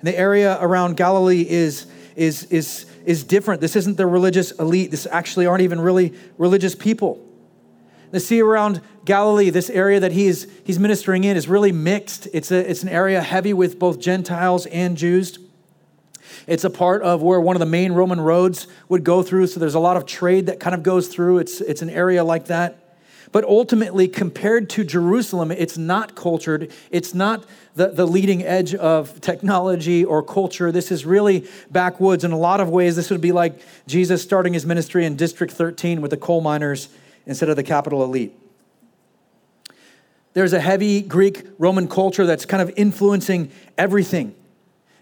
The 0.03 0.19
area 0.19 0.59
around 0.61 0.97
Galilee 0.97 1.47
is, 1.49 1.87
is, 2.17 2.43
is, 2.47 2.87
is 3.07 3.23
different. 3.23 3.61
This 3.61 3.77
isn't 3.77 3.97
the 3.97 4.07
religious 4.07 4.51
elite, 4.51 4.91
this 4.91 5.07
actually 5.07 5.47
aren't 5.47 5.63
even 5.63 5.81
really 5.81 6.13
religious 6.39 6.75
people. 6.75 7.25
The 8.11 8.19
sea 8.19 8.41
around 8.41 8.83
Galilee, 9.05 9.49
this 9.51 9.71
area 9.71 10.01
that 10.01 10.11
he's, 10.11 10.49
he's 10.65 10.81
ministering 10.81 11.23
in, 11.23 11.37
is 11.37 11.47
really 11.47 11.71
mixed. 11.71 12.27
It's, 12.33 12.51
a, 12.51 12.69
it's 12.69 12.83
an 12.83 12.89
area 12.89 13.23
heavy 13.23 13.55
with 13.55 13.79
both 13.79 14.01
Gentiles 14.01 14.67
and 14.67 14.97
Jews. 14.97 15.39
It's 16.49 16.65
a 16.65 16.71
part 16.71 17.03
of 17.03 17.23
where 17.23 17.41
one 17.41 17.55
of 17.55 17.61
the 17.61 17.67
main 17.67 17.93
Roman 17.93 18.21
roads 18.21 18.67
would 18.89 19.05
go 19.05 19.23
through, 19.23 19.47
so 19.47 19.61
there's 19.61 19.77
a 19.77 19.81
lot 19.81 19.97
of 19.97 20.05
trade 20.05 20.47
that 20.47 20.59
kind 20.59 20.75
of 20.75 20.83
goes 20.83 21.07
through. 21.07 21.39
It's, 21.39 21.61
it's 21.61 21.81
an 21.81 21.91
area 21.91 22.25
like 22.25 22.47
that. 22.47 22.82
But 23.33 23.45
ultimately, 23.45 24.09
compared 24.09 24.69
to 24.71 24.85
Jerusalem, 24.85 25.51
it's 25.51 25.79
not 25.79 26.15
cultured. 26.15 26.71
It's 26.91 27.15
not 27.15 27.47
the, 27.75 27.89
the 27.89 28.07
leading 28.07 28.43
edge 28.43 28.75
of 28.75 29.23
technology 29.23 30.05
or 30.05 30.23
culture. 30.23 30.71
This 30.71 30.93
is 30.93 31.07
really 31.07 31.49
backwoods. 31.71 32.25
In 32.25 32.33
a 32.33 32.39
lot 32.39 32.61
of 32.61 32.69
ways, 32.69 32.95
this 32.95 33.11
would 33.11 33.23
be 33.23 33.33
like 33.33 33.61
Jesus 33.87 34.23
starting 34.23 34.53
his 34.53 34.67
ministry 34.67 35.07
in 35.07 35.17
District 35.17 35.53
13 35.53 36.03
with 36.03 36.11
the 36.11 36.19
coal 36.19 36.43
miners 36.43 36.91
instead 37.25 37.49
of 37.49 37.57
the 37.57 37.63
capital 37.63 38.05
elite. 38.05 38.39
There's 40.35 40.53
a 40.53 40.61
heavy 40.61 41.01
Greek 41.01 41.47
Roman 41.59 41.89
culture 41.89 42.27
that's 42.27 42.45
kind 42.45 42.63
of 42.63 42.71
influencing 42.77 43.51
everything. 43.79 44.35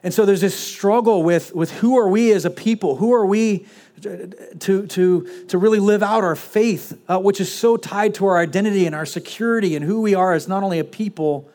And 0.02 0.14
so 0.14 0.24
there's 0.24 0.40
this 0.40 0.58
struggle 0.58 1.22
with, 1.22 1.54
with 1.54 1.70
who 1.72 1.98
are 1.98 2.08
we 2.08 2.32
as 2.32 2.44
a 2.44 2.50
people? 2.50 2.96
Who 2.96 3.12
are 3.12 3.26
we 3.26 3.66
to, 4.00 4.86
to, 4.86 5.46
to 5.48 5.58
really 5.58 5.78
live 5.78 6.02
out 6.02 6.24
our 6.24 6.36
faith, 6.36 7.00
uh, 7.08 7.18
which 7.18 7.40
is 7.40 7.52
so 7.52 7.76
tied 7.76 8.14
to 8.14 8.26
our 8.26 8.38
identity 8.38 8.86
and 8.86 8.94
our 8.94 9.06
security 9.06 9.76
and 9.76 9.84
who 9.84 10.00
we 10.00 10.14
are 10.14 10.32
as 10.32 10.48
not 10.48 10.62
only 10.62 10.78
a 10.78 10.84
people 10.84 11.50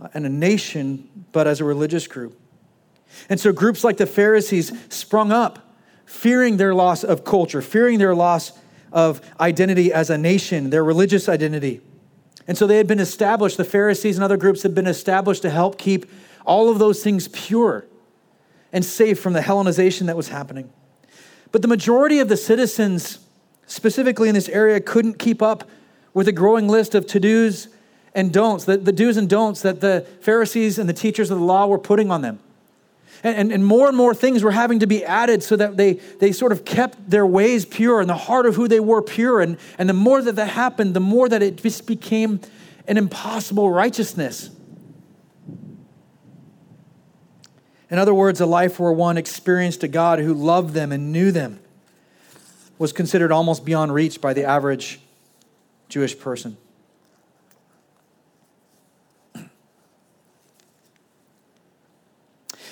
uh, 0.00 0.08
and 0.14 0.26
a 0.26 0.28
nation, 0.28 1.08
but 1.32 1.46
as 1.46 1.60
a 1.60 1.64
religious 1.64 2.06
group. 2.06 2.38
And 3.28 3.40
so 3.40 3.52
groups 3.52 3.84
like 3.84 3.96
the 3.96 4.06
Pharisees 4.06 4.72
sprung 4.88 5.32
up, 5.32 5.74
fearing 6.04 6.56
their 6.56 6.74
loss 6.74 7.02
of 7.02 7.24
culture, 7.24 7.62
fearing 7.62 7.98
their 7.98 8.14
loss 8.14 8.52
of 8.92 9.20
identity 9.40 9.92
as 9.92 10.10
a 10.10 10.18
nation, 10.18 10.70
their 10.70 10.84
religious 10.84 11.28
identity. 11.28 11.80
And 12.46 12.56
so 12.56 12.66
they 12.66 12.76
had 12.76 12.86
been 12.86 13.00
established, 13.00 13.56
the 13.56 13.64
Pharisees 13.64 14.16
and 14.16 14.24
other 14.24 14.36
groups 14.36 14.62
had 14.62 14.74
been 14.74 14.86
established 14.86 15.42
to 15.42 15.50
help 15.50 15.78
keep 15.78 16.06
all 16.44 16.70
of 16.70 16.78
those 16.78 17.02
things 17.02 17.28
pure 17.28 17.84
and 18.72 18.84
safe 18.84 19.18
from 19.18 19.32
the 19.32 19.40
Hellenization 19.40 20.06
that 20.06 20.16
was 20.16 20.28
happening. 20.28 20.72
But 21.56 21.62
the 21.62 21.68
majority 21.68 22.18
of 22.18 22.28
the 22.28 22.36
citizens, 22.36 23.18
specifically 23.66 24.28
in 24.28 24.34
this 24.34 24.50
area, 24.50 24.78
couldn't 24.78 25.18
keep 25.18 25.40
up 25.40 25.64
with 26.12 26.28
a 26.28 26.32
growing 26.32 26.68
list 26.68 26.94
of 26.94 27.06
to 27.06 27.18
dos 27.18 27.68
and 28.14 28.30
don'ts, 28.30 28.66
the, 28.66 28.76
the 28.76 28.92
do's 28.92 29.16
and 29.16 29.26
don'ts 29.26 29.62
that 29.62 29.80
the 29.80 30.06
Pharisees 30.20 30.78
and 30.78 30.86
the 30.86 30.92
teachers 30.92 31.30
of 31.30 31.38
the 31.38 31.44
law 31.46 31.66
were 31.66 31.78
putting 31.78 32.10
on 32.10 32.20
them. 32.20 32.40
And, 33.24 33.36
and, 33.38 33.52
and, 33.52 33.64
more 33.64 33.88
and 33.88 33.96
more 33.96 34.14
things 34.14 34.44
were 34.44 34.50
having 34.50 34.80
to 34.80 34.86
be 34.86 35.02
added 35.02 35.42
so 35.42 35.56
that 35.56 35.78
they, 35.78 35.94
they 35.94 36.30
sort 36.30 36.52
of 36.52 36.66
kept 36.66 37.08
their 37.08 37.26
ways 37.26 37.64
pure 37.64 38.02
and 38.02 38.10
the 38.10 38.18
heart 38.18 38.44
of 38.44 38.56
who 38.56 38.68
they 38.68 38.80
were 38.80 39.00
pure. 39.00 39.40
And, 39.40 39.56
and 39.78 39.88
the 39.88 39.94
more 39.94 40.20
that 40.20 40.36
that 40.36 40.48
happened, 40.48 40.92
the 40.92 41.00
more 41.00 41.26
that 41.26 41.42
it 41.42 41.56
just 41.56 41.86
became 41.86 42.38
an 42.86 42.98
impossible 42.98 43.70
righteousness. 43.70 44.50
In 47.90 47.98
other 47.98 48.14
words, 48.14 48.40
a 48.40 48.46
life 48.46 48.80
where 48.80 48.92
one 48.92 49.16
experienced 49.16 49.82
a 49.84 49.88
God 49.88 50.18
who 50.18 50.34
loved 50.34 50.74
them 50.74 50.90
and 50.92 51.12
knew 51.12 51.30
them 51.30 51.60
was 52.78 52.92
considered 52.92 53.32
almost 53.32 53.64
beyond 53.64 53.94
reach 53.94 54.20
by 54.20 54.32
the 54.32 54.44
average 54.44 55.00
Jewish 55.88 56.18
person. 56.18 56.56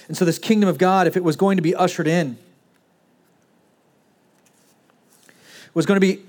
And 0.06 0.14
so, 0.18 0.26
this 0.26 0.38
kingdom 0.38 0.68
of 0.68 0.76
God, 0.76 1.06
if 1.06 1.16
it 1.16 1.24
was 1.24 1.34
going 1.34 1.56
to 1.56 1.62
be 1.62 1.74
ushered 1.74 2.06
in, 2.06 2.36
was 5.74 5.86
going 5.86 5.96
to 5.96 6.06
be 6.06 6.22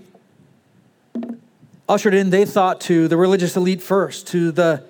ushered 1.87 2.13
in, 2.13 2.31
they 2.31 2.45
thought, 2.45 2.81
to 2.81 3.07
the 3.07 3.15
religious 3.15 3.55
elite 3.55 3.81
first, 3.81 4.27
to 4.27 4.51
the, 4.51 4.83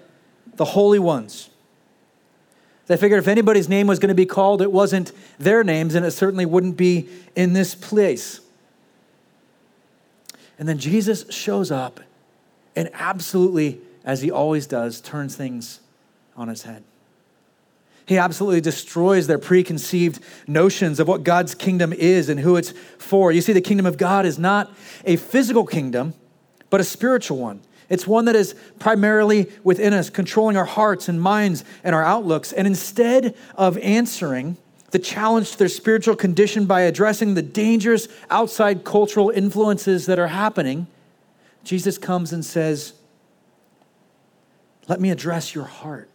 the 0.56 0.66
holy 0.66 1.00
ones. 1.00 1.50
They 2.88 2.98
figured 2.98 3.20
if 3.20 3.28
anybody's 3.28 3.68
name 3.68 3.88
was 3.88 4.00
going 4.00 4.10
to 4.10 4.16
be 4.16 4.26
called, 4.26 4.62
it 4.62 4.72
wasn't 4.72 5.12
their 5.40 5.64
names, 5.64 5.96
and 5.96 6.06
it 6.06 6.12
certainly 6.12 6.46
wouldn't 6.46 6.78
be 6.78 7.10
in 7.36 7.54
this 7.54 7.74
place. 7.74 8.42
And 10.60 10.70
then 10.70 10.78
Jesus 10.78 11.26
shows 11.32 11.72
up 11.72 12.00
and 12.76 12.90
absolutely, 12.94 13.80
as 14.04 14.22
he 14.22 14.30
always 14.30 14.68
does, 14.68 15.00
turns 15.00 15.36
things 15.36 15.80
on 16.36 16.50
its 16.50 16.64
head. 16.64 16.84
He 18.06 18.18
absolutely 18.18 18.62
destroys 18.62 19.26
their 19.26 19.40
preconceived 19.40 20.20
notions 20.46 21.00
of 21.00 21.08
what 21.08 21.24
God's 21.24 21.56
kingdom 21.56 21.92
is 21.92 22.30
and 22.30 22.40
who 22.40 22.56
it's 22.56 22.72
for. 23.00 23.32
You 23.32 23.42
see, 23.42 23.54
the 23.54 23.62
kingdom 23.62 23.86
of 23.86 23.98
God 23.98 24.26
is 24.26 24.38
not 24.38 24.72
a 25.06 25.16
physical 25.16 25.66
kingdom, 25.66 26.14
but 26.70 26.80
a 26.80 26.84
spiritual 26.84 27.38
one. 27.38 27.62
It's 27.90 28.08
one 28.08 28.26
that 28.26 28.36
is 28.36 28.56
primarily 28.80 29.52
within 29.64 29.94
us, 29.94 30.10
controlling 30.10 30.58
our 30.58 30.66
hearts 30.66 31.08
and 31.08 31.22
minds 31.22 31.64
and 31.84 31.94
our 31.94 32.04
outlooks. 32.04 32.52
And 32.52 32.66
instead 32.66 33.36
of 33.56 33.78
answering 33.80 34.58
the 34.92 35.00
challenge 35.00 35.52
to 35.52 35.58
their 35.58 35.70
spiritual 35.70 36.16
condition 36.16 36.66
by 36.66 36.82
addressing 36.82 37.34
the 37.34 37.42
dangerous 37.42 38.08
outside 38.30 38.84
cultural 38.84 39.30
influences 39.30 40.06
that 40.06 40.20
are 40.20 40.28
happening, 40.28 40.88
Jesus 41.64 41.98
comes 41.98 42.32
and 42.32 42.44
says, 42.44 42.94
Let 44.88 45.00
me 45.00 45.12
address 45.12 45.54
your 45.54 45.66
heart. 45.66 46.10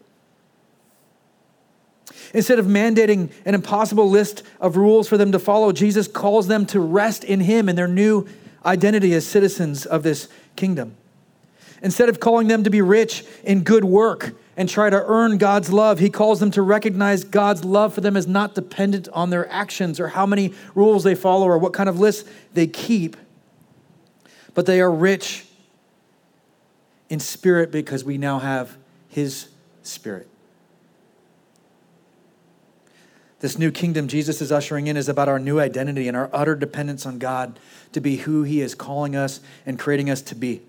Instead 2.32 2.58
of 2.58 2.66
mandating 2.66 3.30
an 3.44 3.54
impossible 3.54 4.08
list 4.08 4.42
of 4.60 4.76
rules 4.76 5.08
for 5.08 5.16
them 5.16 5.32
to 5.32 5.38
follow, 5.38 5.72
Jesus 5.72 6.06
calls 6.06 6.46
them 6.46 6.66
to 6.66 6.80
rest 6.80 7.24
in 7.24 7.40
Him 7.40 7.68
and 7.68 7.76
their 7.76 7.88
new 7.88 8.26
identity 8.64 9.12
as 9.14 9.26
citizens 9.26 9.86
of 9.86 10.02
this 10.02 10.28
kingdom. 10.56 10.96
Instead 11.82 12.08
of 12.08 12.20
calling 12.20 12.48
them 12.48 12.64
to 12.64 12.70
be 12.70 12.82
rich 12.82 13.24
in 13.42 13.62
good 13.62 13.84
work 13.84 14.34
and 14.56 14.68
try 14.68 14.90
to 14.90 15.02
earn 15.06 15.38
God's 15.38 15.72
love, 15.72 15.98
He 15.98 16.10
calls 16.10 16.40
them 16.40 16.50
to 16.52 16.62
recognize 16.62 17.24
God's 17.24 17.64
love 17.64 17.94
for 17.94 18.00
them 18.00 18.16
as 18.16 18.26
not 18.26 18.54
dependent 18.54 19.08
on 19.10 19.30
their 19.30 19.50
actions 19.50 19.98
or 19.98 20.08
how 20.08 20.26
many 20.26 20.52
rules 20.74 21.04
they 21.04 21.14
follow 21.14 21.46
or 21.46 21.58
what 21.58 21.72
kind 21.72 21.88
of 21.88 21.98
lists 21.98 22.28
they 22.52 22.66
keep, 22.66 23.16
but 24.54 24.66
they 24.66 24.80
are 24.80 24.92
rich 24.92 25.46
in 27.08 27.18
spirit 27.18 27.70
because 27.72 28.04
we 28.04 28.18
now 28.18 28.38
have 28.38 28.76
His 29.08 29.48
Spirit. 29.82 30.28
This 33.40 33.58
new 33.58 33.70
kingdom 33.70 34.06
Jesus 34.06 34.42
is 34.42 34.52
ushering 34.52 34.86
in 34.86 34.98
is 34.98 35.08
about 35.08 35.28
our 35.28 35.38
new 35.38 35.58
identity 35.58 36.08
and 36.08 36.16
our 36.16 36.28
utter 36.32 36.54
dependence 36.54 37.06
on 37.06 37.18
God 37.18 37.58
to 37.92 38.00
be 38.00 38.18
who 38.18 38.42
He 38.42 38.60
is 38.60 38.74
calling 38.74 39.16
us 39.16 39.40
and 39.64 39.78
creating 39.78 40.10
us 40.10 40.20
to 40.22 40.34
be. 40.34 40.60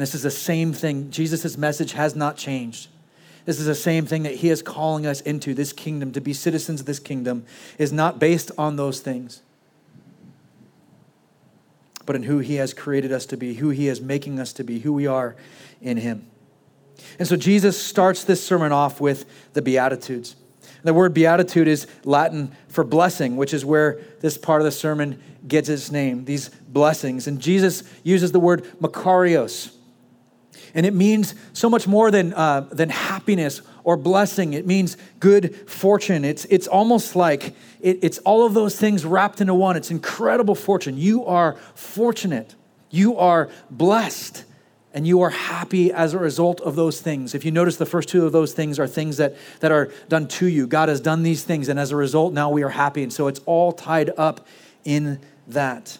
And 0.00 0.06
this 0.06 0.14
is 0.14 0.22
the 0.22 0.30
same 0.30 0.72
thing. 0.72 1.10
Jesus' 1.10 1.58
message 1.58 1.92
has 1.92 2.16
not 2.16 2.38
changed. 2.38 2.88
This 3.44 3.60
is 3.60 3.66
the 3.66 3.74
same 3.74 4.06
thing 4.06 4.22
that 4.22 4.36
He 4.36 4.48
is 4.48 4.62
calling 4.62 5.04
us 5.04 5.20
into. 5.20 5.52
This 5.52 5.74
kingdom, 5.74 6.10
to 6.12 6.22
be 6.22 6.32
citizens 6.32 6.80
of 6.80 6.86
this 6.86 6.98
kingdom, 6.98 7.44
is 7.76 7.92
not 7.92 8.18
based 8.18 8.50
on 8.56 8.76
those 8.76 9.00
things, 9.00 9.42
but 12.06 12.16
in 12.16 12.22
who 12.22 12.38
He 12.38 12.54
has 12.54 12.72
created 12.72 13.12
us 13.12 13.26
to 13.26 13.36
be, 13.36 13.52
who 13.52 13.68
He 13.68 13.88
is 13.88 14.00
making 14.00 14.40
us 14.40 14.54
to 14.54 14.64
be, 14.64 14.78
who 14.78 14.94
we 14.94 15.06
are 15.06 15.36
in 15.82 15.98
Him. 15.98 16.26
And 17.18 17.28
so 17.28 17.36
Jesus 17.36 17.78
starts 17.78 18.24
this 18.24 18.42
sermon 18.42 18.72
off 18.72 19.02
with 19.02 19.26
the 19.52 19.60
Beatitudes. 19.60 20.34
The 20.82 20.94
word 20.94 21.12
beatitude 21.12 21.68
is 21.68 21.86
Latin 22.04 22.52
for 22.68 22.84
blessing, 22.84 23.36
which 23.36 23.52
is 23.52 23.66
where 23.66 24.00
this 24.20 24.38
part 24.38 24.62
of 24.62 24.64
the 24.64 24.72
sermon 24.72 25.22
gets 25.46 25.68
its 25.68 25.92
name, 25.92 26.24
these 26.24 26.48
blessings. 26.48 27.26
And 27.26 27.38
Jesus 27.38 27.82
uses 28.02 28.32
the 28.32 28.40
word 28.40 28.64
makarios. 28.80 29.76
And 30.74 30.86
it 30.86 30.94
means 30.94 31.34
so 31.52 31.68
much 31.68 31.86
more 31.86 32.10
than, 32.10 32.32
uh, 32.34 32.62
than 32.72 32.88
happiness 32.88 33.62
or 33.84 33.96
blessing. 33.96 34.52
It 34.52 34.66
means 34.66 34.96
good 35.18 35.68
fortune. 35.68 36.24
It's, 36.24 36.44
it's 36.46 36.66
almost 36.66 37.16
like 37.16 37.54
it, 37.80 37.98
it's 38.02 38.18
all 38.18 38.46
of 38.46 38.54
those 38.54 38.76
things 38.76 39.04
wrapped 39.04 39.40
into 39.40 39.54
one. 39.54 39.76
It's 39.76 39.90
incredible 39.90 40.54
fortune. 40.54 40.96
You 40.96 41.24
are 41.26 41.56
fortunate. 41.74 42.54
You 42.90 43.16
are 43.16 43.48
blessed 43.70 44.44
and 44.92 45.06
you 45.06 45.20
are 45.22 45.30
happy 45.30 45.92
as 45.92 46.14
a 46.14 46.18
result 46.18 46.60
of 46.60 46.74
those 46.74 47.00
things. 47.00 47.34
If 47.34 47.44
you 47.44 47.52
notice, 47.52 47.76
the 47.76 47.86
first 47.86 48.08
two 48.08 48.26
of 48.26 48.32
those 48.32 48.52
things 48.52 48.78
are 48.78 48.88
things 48.88 49.18
that, 49.18 49.36
that 49.60 49.70
are 49.70 49.92
done 50.08 50.26
to 50.28 50.46
you. 50.46 50.66
God 50.66 50.88
has 50.88 51.00
done 51.00 51.22
these 51.22 51.44
things, 51.44 51.68
and 51.68 51.78
as 51.78 51.92
a 51.92 51.96
result, 51.96 52.32
now 52.32 52.50
we 52.50 52.62
are 52.64 52.70
happy. 52.70 53.02
And 53.02 53.12
so 53.12 53.28
it's 53.28 53.40
all 53.46 53.72
tied 53.72 54.10
up 54.16 54.46
in 54.84 55.20
that. 55.46 55.98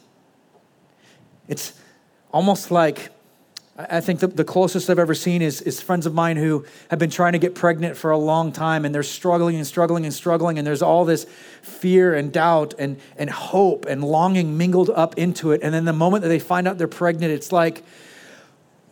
It's 1.46 1.72
almost 2.32 2.70
like 2.70 3.10
I 3.88 4.00
think 4.00 4.20
the, 4.20 4.26
the 4.26 4.44
closest 4.44 4.90
I've 4.90 4.98
ever 4.98 5.14
seen 5.14 5.42
is, 5.42 5.62
is 5.62 5.80
friends 5.80 6.06
of 6.06 6.14
mine 6.14 6.36
who 6.36 6.64
have 6.90 6.98
been 6.98 7.10
trying 7.10 7.32
to 7.32 7.38
get 7.38 7.54
pregnant 7.54 7.96
for 7.96 8.10
a 8.10 8.18
long 8.18 8.52
time 8.52 8.84
and 8.84 8.94
they're 8.94 9.02
struggling 9.02 9.56
and 9.56 9.66
struggling 9.66 10.04
and 10.04 10.12
struggling, 10.12 10.58
and 10.58 10.66
there's 10.66 10.82
all 10.82 11.04
this 11.04 11.26
fear 11.62 12.14
and 12.14 12.32
doubt 12.32 12.74
and, 12.78 13.00
and 13.16 13.30
hope 13.30 13.86
and 13.86 14.02
longing 14.02 14.58
mingled 14.58 14.90
up 14.90 15.16
into 15.18 15.52
it. 15.52 15.60
And 15.62 15.72
then 15.72 15.84
the 15.84 15.92
moment 15.92 16.22
that 16.22 16.28
they 16.28 16.38
find 16.38 16.66
out 16.68 16.78
they're 16.78 16.88
pregnant, 16.88 17.32
it's 17.32 17.52
like, 17.52 17.84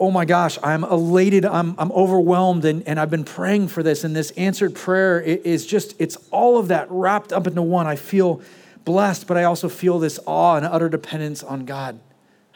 oh 0.00 0.10
my 0.10 0.24
gosh, 0.24 0.58
I'm 0.62 0.84
elated, 0.84 1.44
I'm, 1.44 1.74
I'm 1.76 1.90
overwhelmed, 1.90 2.64
and, 2.64 2.86
and 2.86 3.00
I've 3.00 3.10
been 3.10 3.24
praying 3.24 3.68
for 3.68 3.82
this. 3.82 4.04
And 4.04 4.14
this 4.14 4.30
answered 4.32 4.74
prayer 4.74 5.20
is 5.20 5.66
just, 5.66 5.94
it's 5.98 6.16
all 6.30 6.56
of 6.56 6.68
that 6.68 6.86
wrapped 6.90 7.32
up 7.32 7.46
into 7.46 7.62
one. 7.62 7.86
I 7.86 7.96
feel 7.96 8.40
blessed, 8.84 9.26
but 9.26 9.36
I 9.36 9.44
also 9.44 9.68
feel 9.68 9.98
this 9.98 10.20
awe 10.24 10.56
and 10.56 10.64
utter 10.64 10.88
dependence 10.88 11.42
on 11.42 11.64
God. 11.64 11.98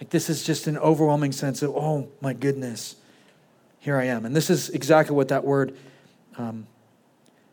Like 0.03 0.11
this 0.11 0.29
is 0.29 0.43
just 0.43 0.67
an 0.67 0.77
overwhelming 0.79 1.31
sense 1.31 1.63
of, 1.63 1.77
oh 1.77 2.09
my 2.21 2.33
goodness, 2.33 2.97
here 3.79 3.97
I 3.97 4.07
am. 4.07 4.27
And 4.27 4.35
this 4.35 4.51
is 4.51 4.69
exactly 4.71 5.15
what 5.15 5.29
that 5.29 5.45
word 5.45 5.77
um, 6.37 6.67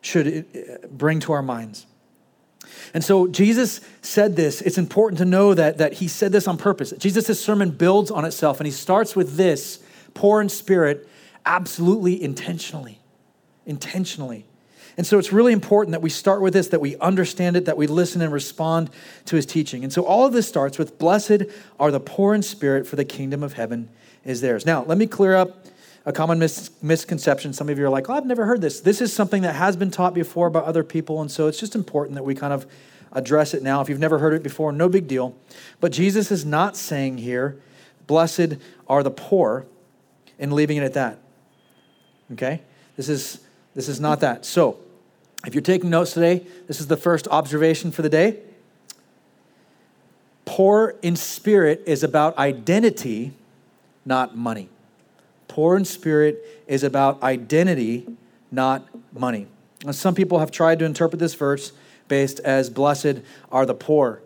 should 0.01 0.47
uh, 0.55 0.87
bring 0.87 1.19
to 1.19 1.33
our 1.33 1.43
minds. 1.43 1.85
And 2.95 3.03
so 3.03 3.27
Jesus 3.27 3.81
said 4.01 4.35
this. 4.35 4.63
It's 4.63 4.79
important 4.79 5.19
to 5.19 5.25
know 5.25 5.53
that, 5.53 5.77
that 5.77 5.93
he 5.93 6.07
said 6.07 6.31
this 6.31 6.47
on 6.47 6.57
purpose. 6.57 6.91
Jesus' 6.97 7.39
sermon 7.39 7.69
builds 7.69 8.09
on 8.09 8.25
itself, 8.25 8.59
and 8.59 8.65
he 8.65 8.73
starts 8.73 9.15
with 9.15 9.37
this 9.37 9.77
poor 10.15 10.41
in 10.41 10.49
spirit, 10.49 11.07
absolutely 11.45 12.19
intentionally. 12.19 12.97
Intentionally. 13.67 14.47
And 14.99 15.07
so 15.07 15.17
it's 15.17 15.31
really 15.31 15.53
important 15.53 15.93
that 15.93 16.01
we 16.01 16.09
start 16.09 16.41
with 16.41 16.51
this, 16.51 16.67
that 16.67 16.81
we 16.81 16.97
understand 16.97 17.55
it, 17.55 17.63
that 17.63 17.77
we 17.77 17.87
listen 17.87 18.21
and 18.21 18.33
respond 18.33 18.89
to 19.27 19.37
his 19.37 19.45
teaching. 19.45 19.85
And 19.85 19.93
so 19.93 20.03
all 20.03 20.25
of 20.25 20.33
this 20.33 20.45
starts 20.45 20.77
with 20.77 20.99
Blessed 20.99 21.43
are 21.79 21.89
the 21.89 22.01
poor 22.01 22.35
in 22.35 22.41
spirit, 22.41 22.85
for 22.85 22.97
the 22.97 23.05
kingdom 23.05 23.41
of 23.41 23.53
heaven 23.53 23.87
is 24.25 24.41
theirs. 24.41 24.65
Now, 24.65 24.83
let 24.83 24.97
me 24.97 25.07
clear 25.07 25.37
up 25.37 25.67
a 26.05 26.11
common 26.11 26.37
mis- 26.37 26.69
misconception. 26.81 27.53
Some 27.53 27.69
of 27.69 27.79
you 27.79 27.85
are 27.85 27.89
like, 27.89 28.09
oh, 28.09 28.13
I've 28.15 28.25
never 28.25 28.45
heard 28.45 28.59
this. 28.59 28.81
This 28.81 28.99
is 28.99 29.13
something 29.13 29.43
that 29.43 29.55
has 29.55 29.77
been 29.77 29.89
taught 29.89 30.13
before 30.13 30.49
by 30.49 30.59
other 30.59 30.83
people, 30.83 31.21
and 31.21 31.31
so 31.31 31.47
it's 31.47 31.61
just 31.61 31.75
important 31.75 32.15
that 32.15 32.25
we 32.25 32.35
kind 32.35 32.51
of 32.51 32.69
address 33.13 33.53
it 33.53 33.63
now. 33.63 33.79
If 33.79 33.87
you've 33.87 33.99
never 33.99 34.19
heard 34.19 34.33
it 34.33 34.43
before, 34.43 34.73
no 34.73 34.89
big 34.89 35.07
deal. 35.07 35.33
But 35.79 35.93
Jesus 35.93 36.29
is 36.29 36.43
not 36.43 36.75
saying 36.75 37.19
here, 37.19 37.57
blessed 38.05 38.57
are 38.85 39.01
the 39.01 39.11
poor, 39.11 39.65
and 40.37 40.51
leaving 40.51 40.75
it 40.75 40.83
at 40.83 40.93
that. 40.95 41.19
Okay? 42.33 42.63
This 42.97 43.07
is 43.07 43.39
this 43.75 43.87
is 43.87 44.01
not 44.01 44.19
that. 44.19 44.45
So, 44.45 44.77
if 45.45 45.53
you're 45.53 45.61
taking 45.61 45.89
notes 45.89 46.13
today, 46.13 46.45
this 46.67 46.79
is 46.79 46.87
the 46.87 46.97
first 46.97 47.27
observation 47.29 47.91
for 47.91 48.01
the 48.01 48.09
day. 48.09 48.39
Poor 50.45 50.95
in 51.01 51.15
spirit 51.15 51.83
is 51.85 52.03
about 52.03 52.37
identity, 52.37 53.33
not 54.05 54.35
money. 54.35 54.69
Poor 55.47 55.77
in 55.77 55.85
spirit 55.85 56.63
is 56.67 56.83
about 56.83 57.21
identity, 57.23 58.07
not 58.51 58.87
money. 59.13 59.47
Some 59.91 60.13
people 60.13 60.39
have 60.39 60.51
tried 60.51 60.79
to 60.79 60.85
interpret 60.85 61.19
this 61.19 61.35
verse 61.35 61.71
based 62.07 62.39
as 62.41 62.69
blessed 62.69 63.19
are 63.51 63.65
the 63.65 63.73
poor. 63.73 64.21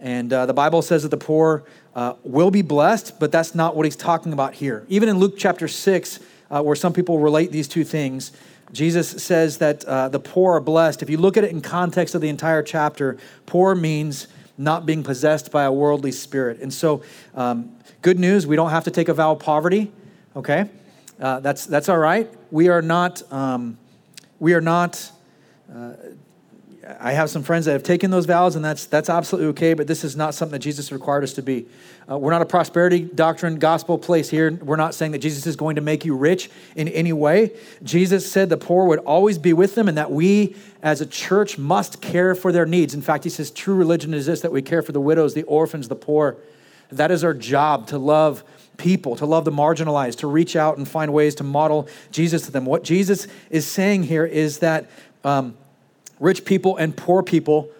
And 0.00 0.32
uh, 0.32 0.46
the 0.46 0.54
Bible 0.54 0.82
says 0.82 1.02
that 1.02 1.08
the 1.08 1.16
poor 1.16 1.64
uh, 1.94 2.14
will 2.22 2.50
be 2.50 2.62
blessed, 2.62 3.18
but 3.18 3.32
that's 3.32 3.54
not 3.54 3.74
what 3.74 3.84
he's 3.84 3.96
talking 3.96 4.32
about 4.32 4.54
here. 4.54 4.84
Even 4.88 5.08
in 5.08 5.18
Luke 5.18 5.34
chapter 5.38 5.66
6, 5.66 6.20
uh, 6.50 6.62
where 6.62 6.76
some 6.76 6.92
people 6.92 7.18
relate 7.18 7.50
these 7.50 7.68
two 7.68 7.84
things, 7.84 8.32
Jesus 8.72 9.22
says 9.22 9.58
that 9.58 9.84
uh, 9.84 10.08
the 10.08 10.20
poor 10.20 10.56
are 10.56 10.60
blessed. 10.60 11.02
If 11.02 11.10
you 11.10 11.16
look 11.16 11.36
at 11.36 11.44
it 11.44 11.50
in 11.50 11.60
context 11.60 12.14
of 12.14 12.20
the 12.20 12.28
entire 12.28 12.62
chapter, 12.62 13.16
poor 13.46 13.74
means 13.74 14.28
not 14.58 14.84
being 14.84 15.02
possessed 15.02 15.50
by 15.50 15.64
a 15.64 15.72
worldly 15.72 16.12
spirit. 16.12 16.60
And 16.60 16.72
so, 16.72 17.02
um, 17.34 17.76
good 18.02 18.18
news, 18.18 18.46
we 18.46 18.56
don't 18.56 18.70
have 18.70 18.84
to 18.84 18.90
take 18.90 19.08
a 19.08 19.14
vow 19.14 19.32
of 19.32 19.38
poverty, 19.38 19.90
okay? 20.36 20.68
Uh, 21.20 21.40
that's, 21.40 21.64
that's 21.66 21.88
all 21.88 21.98
right. 21.98 22.30
We 22.50 22.68
are 22.68 22.82
not, 22.82 23.22
um, 23.32 23.78
we 24.38 24.54
are 24.54 24.60
not, 24.60 25.10
uh, 25.72 25.92
I 27.00 27.12
have 27.12 27.28
some 27.28 27.42
friends 27.42 27.66
that 27.66 27.72
have 27.72 27.82
taken 27.82 28.10
those 28.10 28.24
vows, 28.24 28.56
and 28.56 28.64
that's, 28.64 28.86
that's 28.86 29.10
absolutely 29.10 29.50
okay, 29.50 29.74
but 29.74 29.86
this 29.86 30.04
is 30.04 30.16
not 30.16 30.32
something 30.34 30.52
that 30.52 30.60
Jesus 30.60 30.90
required 30.90 31.22
us 31.22 31.34
to 31.34 31.42
be. 31.42 31.66
Uh, 32.10 32.16
we're 32.16 32.30
not 32.30 32.40
a 32.40 32.46
prosperity 32.46 33.00
doctrine 33.00 33.58
gospel 33.58 33.98
place 33.98 34.30
here. 34.30 34.52
We're 34.52 34.76
not 34.76 34.94
saying 34.94 35.12
that 35.12 35.18
Jesus 35.18 35.46
is 35.46 35.54
going 35.54 35.76
to 35.76 35.82
make 35.82 36.06
you 36.06 36.16
rich 36.16 36.48
in 36.76 36.88
any 36.88 37.12
way. 37.12 37.52
Jesus 37.82 38.30
said 38.30 38.48
the 38.48 38.56
poor 38.56 38.86
would 38.86 39.00
always 39.00 39.36
be 39.36 39.52
with 39.52 39.74
them, 39.74 39.86
and 39.86 39.98
that 39.98 40.10
we 40.10 40.56
as 40.82 41.02
a 41.02 41.06
church 41.06 41.58
must 41.58 42.00
care 42.00 42.34
for 42.34 42.52
their 42.52 42.64
needs. 42.64 42.94
In 42.94 43.02
fact, 43.02 43.24
he 43.24 43.30
says 43.30 43.50
true 43.50 43.74
religion 43.74 44.14
is 44.14 44.24
this 44.24 44.40
that 44.40 44.52
we 44.52 44.62
care 44.62 44.80
for 44.80 44.92
the 44.92 45.00
widows, 45.00 45.34
the 45.34 45.42
orphans, 45.42 45.88
the 45.88 45.96
poor. 45.96 46.38
That 46.90 47.10
is 47.10 47.22
our 47.22 47.34
job 47.34 47.88
to 47.88 47.98
love 47.98 48.44
people, 48.78 49.14
to 49.16 49.26
love 49.26 49.44
the 49.44 49.52
marginalized, 49.52 50.18
to 50.18 50.26
reach 50.26 50.56
out 50.56 50.78
and 50.78 50.88
find 50.88 51.12
ways 51.12 51.34
to 51.34 51.44
model 51.44 51.86
Jesus 52.12 52.42
to 52.46 52.50
them. 52.50 52.64
What 52.64 52.82
Jesus 52.82 53.26
is 53.50 53.66
saying 53.66 54.04
here 54.04 54.24
is 54.24 54.60
that. 54.60 54.88
Um, 55.22 55.54
rich 56.20 56.44
people 56.44 56.76
and 56.76 56.96
poor 56.96 57.22
people 57.22 57.70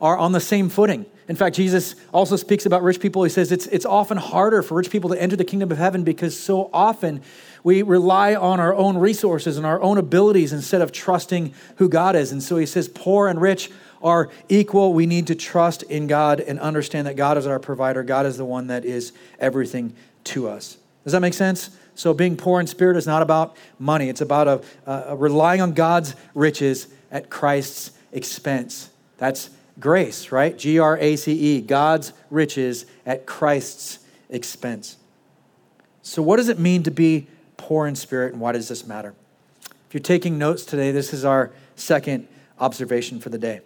are 0.00 0.16
on 0.16 0.32
the 0.32 0.40
same 0.40 0.68
footing. 0.68 1.06
In 1.28 1.36
fact, 1.36 1.56
Jesus 1.56 1.94
also 2.12 2.36
speaks 2.36 2.64
about 2.64 2.82
rich 2.82 3.00
people. 3.00 3.22
He 3.22 3.28
says 3.28 3.52
it's, 3.52 3.66
it's 3.66 3.84
often 3.84 4.16
harder 4.16 4.62
for 4.62 4.76
rich 4.76 4.90
people 4.90 5.10
to 5.10 5.20
enter 5.20 5.36
the 5.36 5.44
kingdom 5.44 5.70
of 5.70 5.76
heaven 5.76 6.02
because 6.02 6.38
so 6.38 6.70
often 6.72 7.20
we 7.62 7.82
rely 7.82 8.34
on 8.34 8.60
our 8.60 8.74
own 8.74 8.96
resources 8.96 9.58
and 9.58 9.66
our 9.66 9.80
own 9.82 9.98
abilities 9.98 10.52
instead 10.54 10.80
of 10.80 10.90
trusting 10.90 11.52
who 11.76 11.88
God 11.88 12.16
is. 12.16 12.32
And 12.32 12.42
so 12.42 12.56
he 12.56 12.64
says, 12.64 12.88
poor 12.88 13.28
and 13.28 13.40
rich 13.40 13.70
are 14.02 14.30
equal. 14.48 14.94
We 14.94 15.04
need 15.04 15.26
to 15.26 15.34
trust 15.34 15.82
in 15.84 16.06
God 16.06 16.40
and 16.40 16.58
understand 16.60 17.06
that 17.06 17.16
God 17.16 17.36
is 17.36 17.46
our 17.46 17.58
provider. 17.58 18.02
God 18.02 18.24
is 18.24 18.38
the 18.38 18.44
one 18.44 18.68
that 18.68 18.86
is 18.86 19.12
everything 19.38 19.94
to 20.24 20.48
us. 20.48 20.78
Does 21.04 21.12
that 21.12 21.20
make 21.20 21.34
sense? 21.34 21.70
So, 21.94 22.14
being 22.14 22.36
poor 22.36 22.60
in 22.60 22.68
spirit 22.68 22.96
is 22.96 23.08
not 23.08 23.22
about 23.22 23.56
money, 23.78 24.08
it's 24.08 24.20
about 24.20 24.46
a, 24.46 24.62
a 25.10 25.16
relying 25.16 25.60
on 25.60 25.72
God's 25.72 26.14
riches 26.32 26.86
at 27.10 27.30
Christ's 27.30 27.92
expense. 28.12 28.90
That's 29.18 29.50
grace, 29.80 30.32
right? 30.32 30.56
G 30.56 30.78
R 30.78 30.96
A 30.98 31.16
C 31.16 31.32
E, 31.32 31.60
God's 31.60 32.12
riches 32.30 32.86
at 33.06 33.26
Christ's 33.26 34.00
expense. 34.28 34.96
So, 36.02 36.22
what 36.22 36.36
does 36.36 36.48
it 36.48 36.58
mean 36.58 36.82
to 36.84 36.90
be 36.90 37.26
poor 37.56 37.86
in 37.86 37.94
spirit, 37.94 38.32
and 38.32 38.40
why 38.40 38.52
does 38.52 38.68
this 38.68 38.86
matter? 38.86 39.14
If 39.88 39.94
you're 39.94 40.00
taking 40.00 40.38
notes 40.38 40.64
today, 40.64 40.90
this 40.92 41.12
is 41.12 41.24
our 41.24 41.50
second 41.76 42.28
observation 42.58 43.20
for 43.20 43.28
the 43.28 43.38
day. 43.38 43.60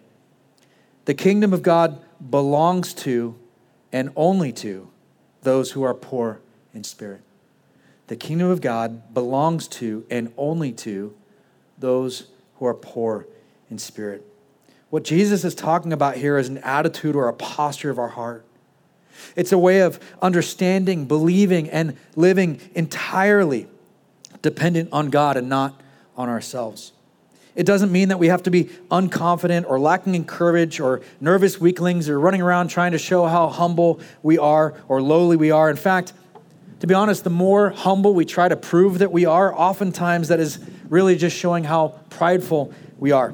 The 1.05 1.13
kingdom 1.13 1.53
of 1.53 1.61
God 1.61 2.01
belongs 2.29 2.93
to 2.95 3.35
and 3.91 4.11
only 4.15 4.51
to 4.53 4.89
those 5.41 5.71
who 5.71 5.83
are 5.83 5.93
poor 5.93 6.39
in 6.73 6.83
spirit. 6.83 7.21
The 8.07 8.15
kingdom 8.15 8.49
of 8.49 8.61
God 8.61 9.13
belongs 9.13 9.67
to 9.69 10.05
and 10.09 10.33
only 10.37 10.71
to 10.73 11.15
those 11.77 12.27
who 12.55 12.65
are 12.65 12.73
poor 12.73 13.27
in 13.73 13.79
spirit. 13.79 14.23
What 14.91 15.03
Jesus 15.03 15.43
is 15.43 15.55
talking 15.55 15.91
about 15.91 16.15
here 16.15 16.37
is 16.37 16.47
an 16.47 16.59
attitude 16.59 17.15
or 17.15 17.27
a 17.27 17.33
posture 17.33 17.89
of 17.89 17.97
our 17.97 18.09
heart. 18.09 18.45
It's 19.35 19.51
a 19.51 19.57
way 19.57 19.79
of 19.79 19.99
understanding, 20.21 21.05
believing, 21.05 21.71
and 21.71 21.97
living 22.15 22.61
entirely 22.75 23.67
dependent 24.43 24.89
on 24.91 25.09
God 25.09 25.37
and 25.37 25.49
not 25.49 25.81
on 26.15 26.29
ourselves. 26.29 26.93
It 27.55 27.65
doesn't 27.65 27.91
mean 27.91 28.09
that 28.09 28.19
we 28.19 28.27
have 28.27 28.43
to 28.43 28.51
be 28.51 28.65
unconfident 28.91 29.65
or 29.67 29.79
lacking 29.79 30.13
in 30.13 30.25
courage 30.25 30.79
or 30.79 31.01
nervous 31.19 31.59
weaklings 31.59 32.09
or 32.09 32.19
running 32.19 32.41
around 32.41 32.67
trying 32.67 32.91
to 32.91 32.99
show 32.99 33.25
how 33.25 33.47
humble 33.47 33.99
we 34.21 34.37
are 34.37 34.75
or 34.87 35.01
lowly 35.01 35.35
we 35.35 35.49
are. 35.49 35.71
In 35.71 35.77
fact, 35.77 36.13
to 36.81 36.85
be 36.87 36.93
honest, 36.93 37.23
the 37.23 37.31
more 37.31 37.71
humble 37.71 38.13
we 38.13 38.25
try 38.25 38.47
to 38.47 38.55
prove 38.55 38.99
that 38.99 39.11
we 39.11 39.25
are, 39.25 39.51
oftentimes 39.51 40.27
that 40.27 40.39
is 40.39 40.59
really 40.89 41.15
just 41.15 41.35
showing 41.35 41.63
how 41.63 41.99
prideful 42.11 42.71
we 42.99 43.11
are. 43.11 43.33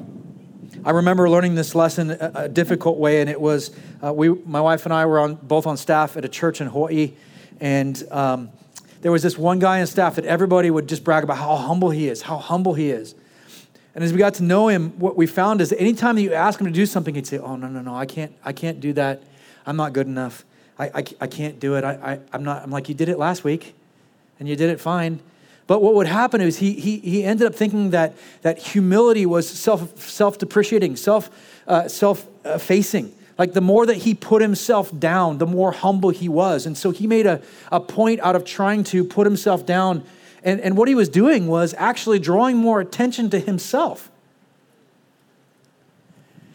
I 0.82 0.92
remember 0.92 1.28
learning 1.28 1.56
this 1.56 1.74
lesson 1.74 2.10
a, 2.10 2.32
a 2.34 2.48
difficult 2.48 2.96
way, 2.96 3.20
and 3.20 3.28
it 3.28 3.38
was 3.38 3.70
uh, 4.02 4.12
we, 4.12 4.30
my 4.30 4.62
wife 4.62 4.86
and 4.86 4.94
I 4.94 5.04
were 5.04 5.18
on, 5.18 5.34
both 5.34 5.66
on 5.66 5.76
staff 5.76 6.16
at 6.16 6.24
a 6.24 6.28
church 6.28 6.62
in 6.62 6.68
Hawaii, 6.68 7.12
and 7.60 8.02
um, 8.10 8.50
there 9.02 9.12
was 9.12 9.22
this 9.22 9.36
one 9.36 9.58
guy 9.58 9.80
on 9.80 9.86
staff 9.86 10.14
that 10.14 10.24
everybody 10.24 10.70
would 10.70 10.88
just 10.88 11.04
brag 11.04 11.22
about 11.22 11.36
how 11.36 11.56
humble 11.56 11.90
he 11.90 12.08
is, 12.08 12.22
how 12.22 12.38
humble 12.38 12.72
he 12.72 12.90
is. 12.90 13.14
And 13.94 14.02
as 14.02 14.12
we 14.12 14.18
got 14.18 14.34
to 14.34 14.42
know 14.42 14.68
him, 14.68 14.98
what 14.98 15.16
we 15.16 15.26
found 15.26 15.60
is 15.60 15.68
that 15.68 15.80
anytime 15.80 16.16
that 16.16 16.22
you 16.22 16.32
ask 16.32 16.58
him 16.58 16.66
to 16.66 16.72
do 16.72 16.86
something, 16.86 17.14
he'd 17.14 17.26
say, 17.26 17.36
"Oh 17.36 17.56
no, 17.56 17.68
no, 17.68 17.82
no, 17.82 17.94
I 17.94 18.06
can't, 18.06 18.32
I 18.42 18.52
can't 18.52 18.80
do 18.80 18.94
that. 18.94 19.22
I'm 19.66 19.76
not 19.76 19.92
good 19.92 20.06
enough. 20.06 20.44
I, 20.78 20.86
I, 20.86 21.04
I 21.20 21.26
can't 21.26 21.60
do 21.60 21.74
it. 21.74 21.84
I, 21.84 21.92
I, 21.92 22.20
I'm 22.32 22.42
not." 22.42 22.62
I'm 22.62 22.70
like, 22.70 22.88
"You 22.88 22.94
did 22.94 23.10
it 23.10 23.18
last 23.18 23.44
week, 23.44 23.74
and 24.38 24.48
you 24.48 24.56
did 24.56 24.70
it 24.70 24.80
fine." 24.80 25.20
But 25.70 25.82
what 25.82 25.94
would 25.94 26.08
happen 26.08 26.40
is 26.40 26.58
he, 26.58 26.72
he, 26.72 26.98
he 26.98 27.22
ended 27.22 27.46
up 27.46 27.54
thinking 27.54 27.90
that, 27.90 28.16
that 28.42 28.58
humility 28.58 29.24
was 29.24 29.48
self, 29.48 30.02
self-depreciating, 30.02 30.96
self, 30.96 31.30
uh, 31.68 31.86
self-facing. 31.86 33.14
Like 33.38 33.52
the 33.52 33.60
more 33.60 33.86
that 33.86 33.98
he 33.98 34.14
put 34.14 34.42
himself 34.42 34.90
down, 34.98 35.38
the 35.38 35.46
more 35.46 35.70
humble 35.70 36.10
he 36.10 36.28
was. 36.28 36.66
And 36.66 36.76
so 36.76 36.90
he 36.90 37.06
made 37.06 37.24
a, 37.24 37.40
a 37.70 37.78
point 37.78 38.18
out 38.18 38.34
of 38.34 38.44
trying 38.44 38.82
to 38.82 39.04
put 39.04 39.28
himself 39.28 39.64
down. 39.64 40.02
And, 40.42 40.60
and 40.60 40.76
what 40.76 40.88
he 40.88 40.96
was 40.96 41.08
doing 41.08 41.46
was 41.46 41.72
actually 41.78 42.18
drawing 42.18 42.56
more 42.56 42.80
attention 42.80 43.30
to 43.30 43.38
himself. 43.38 44.10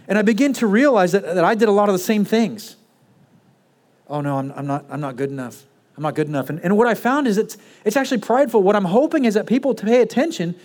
And 0.09 0.17
I 0.17 0.23
begin 0.23 0.51
to 0.55 0.67
realize 0.67 1.13
that, 1.13 1.23
that 1.23 1.45
I 1.45 1.55
did 1.55 1.69
a 1.69 1.71
lot 1.71 1.87
of 1.87 1.93
the 1.93 1.99
same 1.99 2.25
things. 2.25 2.75
Oh 4.09 4.19
no, 4.19 4.39
I'm, 4.39 4.51
I'm, 4.57 4.67
not, 4.67 4.83
I'm 4.89 4.99
not 4.99 5.15
good 5.15 5.29
enough. 5.29 5.63
I'm 5.97 6.03
not 6.03 6.15
good 6.15 6.27
enough. 6.27 6.49
And, 6.49 6.59
and 6.59 6.77
what 6.77 6.87
I 6.87 6.93
found 6.93 7.27
is 7.27 7.37
it's, 7.37 7.57
it's 7.85 7.95
actually 7.95 8.19
prideful. 8.19 8.61
What 8.61 8.75
I'm 8.75 8.85
hoping 8.85 9.25
is 9.25 9.33
that 9.35 9.45
people 9.45 9.73
pay 9.73 10.01
attention 10.01 10.55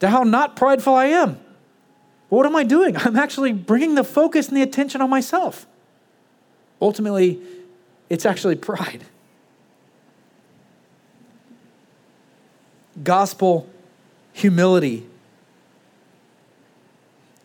to 0.00 0.08
how 0.08 0.22
not 0.22 0.56
prideful 0.56 0.94
I 0.94 1.06
am. 1.06 1.40
But 2.30 2.36
what 2.36 2.46
am 2.46 2.56
I 2.56 2.64
doing? 2.64 2.96
I'm 2.96 3.16
actually 3.16 3.52
bringing 3.52 3.94
the 3.94 4.04
focus 4.04 4.48
and 4.48 4.56
the 4.56 4.62
attention 4.62 5.00
on 5.00 5.10
myself. 5.10 5.66
Ultimately, 6.80 7.40
it's 8.08 8.26
actually 8.26 8.56
pride. 8.56 9.04
Gospel 13.02 13.68
humility 14.32 15.06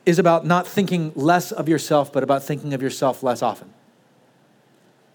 is 0.05 0.19
about 0.19 0.45
not 0.45 0.67
thinking 0.67 1.11
less 1.15 1.51
of 1.51 1.69
yourself, 1.69 2.11
but 2.13 2.23
about 2.23 2.43
thinking 2.43 2.73
of 2.73 2.81
yourself 2.81 3.23
less 3.23 3.41
often. 3.41 3.73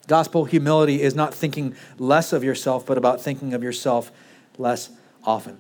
Gospel 0.07 0.45
humility 0.45 1.03
is 1.03 1.15
not 1.15 1.35
thinking 1.35 1.75
less 1.99 2.33
of 2.33 2.45
yourself, 2.45 2.85
but 2.85 2.99
about 2.99 3.21
thinking 3.21 3.55
of 3.55 3.63
yourself 3.63 4.13
less 4.59 4.91
often. 5.25 5.59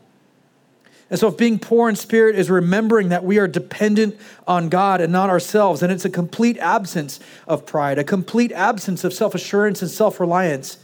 And 1.10 1.20
so, 1.20 1.28
if 1.28 1.36
being 1.36 1.58
poor 1.58 1.88
in 1.88 1.96
spirit 1.96 2.36
is 2.36 2.50
remembering 2.50 3.10
that 3.10 3.24
we 3.24 3.38
are 3.38 3.46
dependent 3.46 4.18
on 4.46 4.68
God 4.68 5.00
and 5.00 5.12
not 5.12 5.30
ourselves, 5.30 5.82
and 5.82 5.92
it's 5.92 6.04
a 6.04 6.10
complete 6.10 6.58
absence 6.58 7.20
of 7.46 7.66
pride, 7.66 7.98
a 7.98 8.04
complete 8.04 8.52
absence 8.52 9.04
of 9.04 9.12
self 9.12 9.34
assurance 9.34 9.82
and 9.82 9.90
self 9.90 10.18
reliance. 10.18 10.78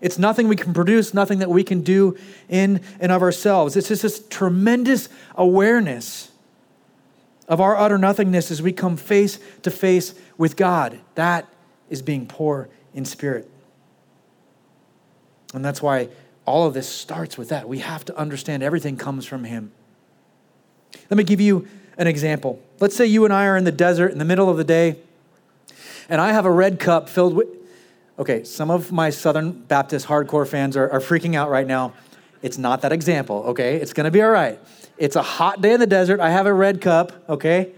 It's 0.00 0.18
nothing 0.18 0.48
we 0.48 0.56
can 0.56 0.74
produce, 0.74 1.14
nothing 1.14 1.38
that 1.38 1.50
we 1.50 1.62
can 1.62 1.82
do 1.82 2.16
in 2.48 2.80
and 2.98 3.12
of 3.12 3.22
ourselves. 3.22 3.76
It's 3.76 3.88
just 3.88 4.02
this 4.02 4.26
tremendous 4.28 5.08
awareness 5.36 6.32
of 7.48 7.60
our 7.60 7.76
utter 7.76 7.98
nothingness 7.98 8.50
as 8.50 8.60
we 8.60 8.72
come 8.72 8.96
face 8.96 9.38
to 9.62 9.70
face 9.70 10.14
with 10.38 10.56
God. 10.56 10.98
That 11.14 11.46
is 11.90 12.02
being 12.02 12.26
poor 12.26 12.68
in 12.94 13.04
spirit. 13.04 13.50
And 15.54 15.64
that's 15.64 15.82
why 15.82 16.08
all 16.44 16.66
of 16.66 16.74
this 16.74 16.88
starts 16.88 17.38
with 17.38 17.50
that. 17.50 17.68
We 17.68 17.78
have 17.78 18.04
to 18.06 18.16
understand 18.16 18.62
everything 18.62 18.96
comes 18.96 19.26
from 19.26 19.44
Him. 19.44 19.72
Let 21.10 21.16
me 21.16 21.24
give 21.24 21.40
you 21.40 21.68
an 21.98 22.06
example. 22.06 22.60
Let's 22.80 22.96
say 22.96 23.06
you 23.06 23.24
and 23.24 23.32
I 23.32 23.46
are 23.46 23.56
in 23.56 23.64
the 23.64 23.72
desert 23.72 24.12
in 24.12 24.18
the 24.18 24.24
middle 24.24 24.48
of 24.48 24.56
the 24.56 24.64
day, 24.64 24.96
and 26.08 26.20
I 26.20 26.32
have 26.32 26.44
a 26.44 26.50
red 26.50 26.80
cup 26.80 27.08
filled 27.08 27.34
with. 27.34 27.48
Okay, 28.18 28.44
some 28.44 28.70
of 28.70 28.92
my 28.92 29.10
Southern 29.10 29.52
Baptist 29.52 30.06
hardcore 30.06 30.46
fans 30.46 30.76
are, 30.76 30.88
are 30.90 31.00
freaking 31.00 31.34
out 31.34 31.50
right 31.50 31.66
now. 31.66 31.94
It's 32.42 32.58
not 32.58 32.82
that 32.82 32.92
example, 32.92 33.44
okay? 33.48 33.76
It's 33.76 33.92
gonna 33.92 34.10
be 34.10 34.20
all 34.20 34.30
right. 34.30 34.58
It's 34.98 35.16
a 35.16 35.22
hot 35.22 35.60
day 35.62 35.72
in 35.72 35.80
the 35.80 35.86
desert. 35.86 36.20
I 36.20 36.30
have 36.30 36.46
a 36.46 36.52
red 36.52 36.80
cup, 36.80 37.12
okay? 37.28 37.72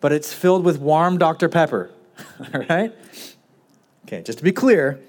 But 0.00 0.12
it's 0.12 0.32
filled 0.32 0.64
with 0.64 0.78
warm 0.78 1.18
Dr. 1.18 1.48
Pepper, 1.48 1.90
all 2.54 2.60
right? 2.68 2.94
Okay, 4.06 4.22
just 4.22 4.38
to 4.38 4.44
be 4.44 4.52
clear, 4.52 5.00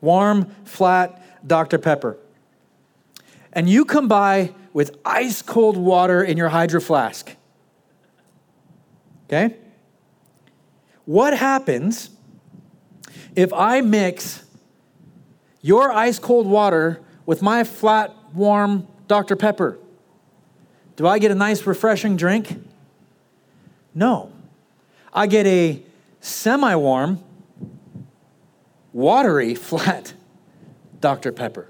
warm, 0.00 0.54
flat 0.64 1.46
Dr. 1.46 1.78
Pepper. 1.78 2.16
And 3.52 3.68
you 3.68 3.84
come 3.84 4.08
by 4.08 4.54
with 4.72 4.96
ice 5.04 5.42
cold 5.42 5.76
water 5.76 6.22
in 6.22 6.36
your 6.36 6.50
hydro 6.50 6.80
flask. 6.80 7.34
Okay? 9.26 9.56
What 11.04 11.36
happens 11.36 12.10
if 13.34 13.52
I 13.52 13.80
mix 13.80 14.44
your 15.62 15.92
ice 15.92 16.18
cold 16.18 16.46
water 16.46 17.00
with 17.26 17.42
my 17.42 17.64
flat, 17.64 18.14
warm 18.34 18.86
Dr. 19.08 19.36
Pepper? 19.36 19.78
Do 20.96 21.06
I 21.06 21.18
get 21.18 21.30
a 21.30 21.34
nice, 21.34 21.66
refreshing 21.66 22.16
drink? 22.16 22.62
No. 23.94 24.30
I 25.12 25.26
get 25.26 25.46
a 25.46 25.82
semi 26.20 26.74
warm, 26.74 27.22
watery, 28.92 29.54
flat 29.54 30.14
Dr. 31.00 31.32
Pepper. 31.32 31.68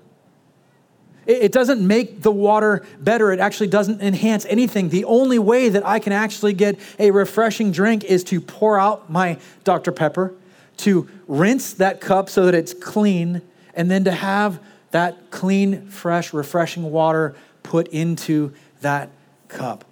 It 1.26 1.52
doesn't 1.52 1.86
make 1.86 2.22
the 2.22 2.32
water 2.32 2.84
better. 2.98 3.30
It 3.30 3.40
actually 3.40 3.68
doesn't 3.68 4.00
enhance 4.00 4.44
anything. 4.46 4.88
The 4.88 5.04
only 5.04 5.38
way 5.38 5.68
that 5.68 5.86
I 5.86 5.98
can 5.98 6.12
actually 6.12 6.54
get 6.54 6.80
a 6.98 7.10
refreshing 7.10 7.70
drink 7.70 8.04
is 8.04 8.24
to 8.24 8.40
pour 8.40 8.78
out 8.78 9.10
my 9.10 9.38
Dr. 9.62 9.92
Pepper, 9.92 10.34
to 10.78 11.08
rinse 11.28 11.74
that 11.74 12.00
cup 12.00 12.30
so 12.30 12.46
that 12.46 12.54
it's 12.54 12.74
clean, 12.74 13.42
and 13.74 13.90
then 13.90 14.04
to 14.04 14.12
have 14.12 14.60
that 14.90 15.30
clean, 15.30 15.86
fresh, 15.88 16.32
refreshing 16.32 16.90
water 16.90 17.36
put 17.62 17.86
into 17.88 18.52
that 18.80 19.10
cup. 19.48 19.84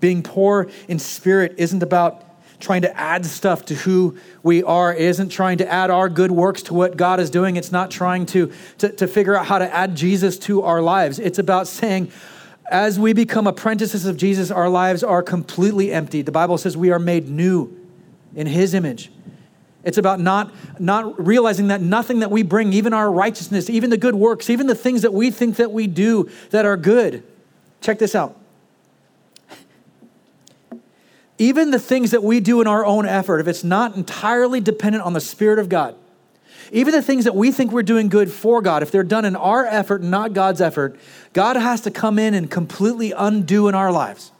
Being 0.00 0.22
poor 0.22 0.68
in 0.88 0.98
spirit 0.98 1.54
isn't 1.58 1.82
about 1.82 2.22
trying 2.58 2.82
to 2.82 2.96
add 2.98 3.26
stuff 3.26 3.64
to 3.66 3.74
who 3.74 4.16
we 4.42 4.62
are. 4.62 4.94
It 4.94 5.02
isn't 5.02 5.28
trying 5.28 5.58
to 5.58 5.70
add 5.70 5.90
our 5.90 6.08
good 6.08 6.30
works 6.30 6.62
to 6.62 6.74
what 6.74 6.96
God 6.96 7.20
is 7.20 7.30
doing. 7.30 7.56
It's 7.56 7.72
not 7.72 7.90
trying 7.90 8.26
to, 8.26 8.52
to, 8.78 8.88
to 8.90 9.06
figure 9.06 9.36
out 9.36 9.46
how 9.46 9.58
to 9.58 9.72
add 9.72 9.94
Jesus 9.94 10.38
to 10.40 10.62
our 10.62 10.80
lives. 10.80 11.18
It's 11.18 11.38
about 11.38 11.68
saying, 11.68 12.10
as 12.70 12.98
we 12.98 13.12
become 13.12 13.46
apprentices 13.46 14.06
of 14.06 14.16
Jesus, 14.16 14.50
our 14.50 14.68
lives 14.68 15.04
are 15.04 15.22
completely 15.22 15.92
empty. 15.92 16.22
The 16.22 16.32
Bible 16.32 16.58
says 16.58 16.76
we 16.76 16.90
are 16.90 16.98
made 16.98 17.28
new 17.28 17.74
in 18.34 18.46
His 18.46 18.74
image. 18.74 19.12
It's 19.84 19.98
about 19.98 20.18
not, 20.18 20.52
not 20.80 21.24
realizing 21.24 21.68
that 21.68 21.80
nothing 21.80 22.18
that 22.18 22.30
we 22.30 22.42
bring, 22.42 22.72
even 22.72 22.92
our 22.92 23.10
righteousness, 23.10 23.70
even 23.70 23.90
the 23.90 23.96
good 23.96 24.16
works, 24.16 24.50
even 24.50 24.66
the 24.66 24.74
things 24.74 25.02
that 25.02 25.12
we 25.12 25.30
think 25.30 25.56
that 25.56 25.70
we 25.70 25.86
do 25.86 26.28
that 26.50 26.64
are 26.64 26.76
good. 26.76 27.22
Check 27.80 28.00
this 28.00 28.16
out. 28.16 28.36
Even 31.38 31.70
the 31.70 31.78
things 31.78 32.12
that 32.12 32.22
we 32.22 32.40
do 32.40 32.60
in 32.60 32.66
our 32.66 32.84
own 32.84 33.06
effort, 33.06 33.40
if 33.40 33.48
it's 33.48 33.64
not 33.64 33.94
entirely 33.94 34.60
dependent 34.60 35.04
on 35.04 35.12
the 35.12 35.20
Spirit 35.20 35.58
of 35.58 35.68
God, 35.68 35.94
even 36.72 36.92
the 36.92 37.02
things 37.02 37.24
that 37.24 37.34
we 37.34 37.52
think 37.52 37.70
we're 37.70 37.82
doing 37.82 38.08
good 38.08 38.30
for 38.30 38.60
God, 38.62 38.82
if 38.82 38.90
they're 38.90 39.04
done 39.04 39.24
in 39.24 39.36
our 39.36 39.64
effort, 39.64 40.02
not 40.02 40.32
God's 40.32 40.60
effort, 40.60 40.98
God 41.32 41.56
has 41.56 41.82
to 41.82 41.90
come 41.90 42.18
in 42.18 42.34
and 42.34 42.50
completely 42.50 43.12
undo 43.12 43.68
in 43.68 43.74
our 43.74 43.92
lives. 43.92 44.32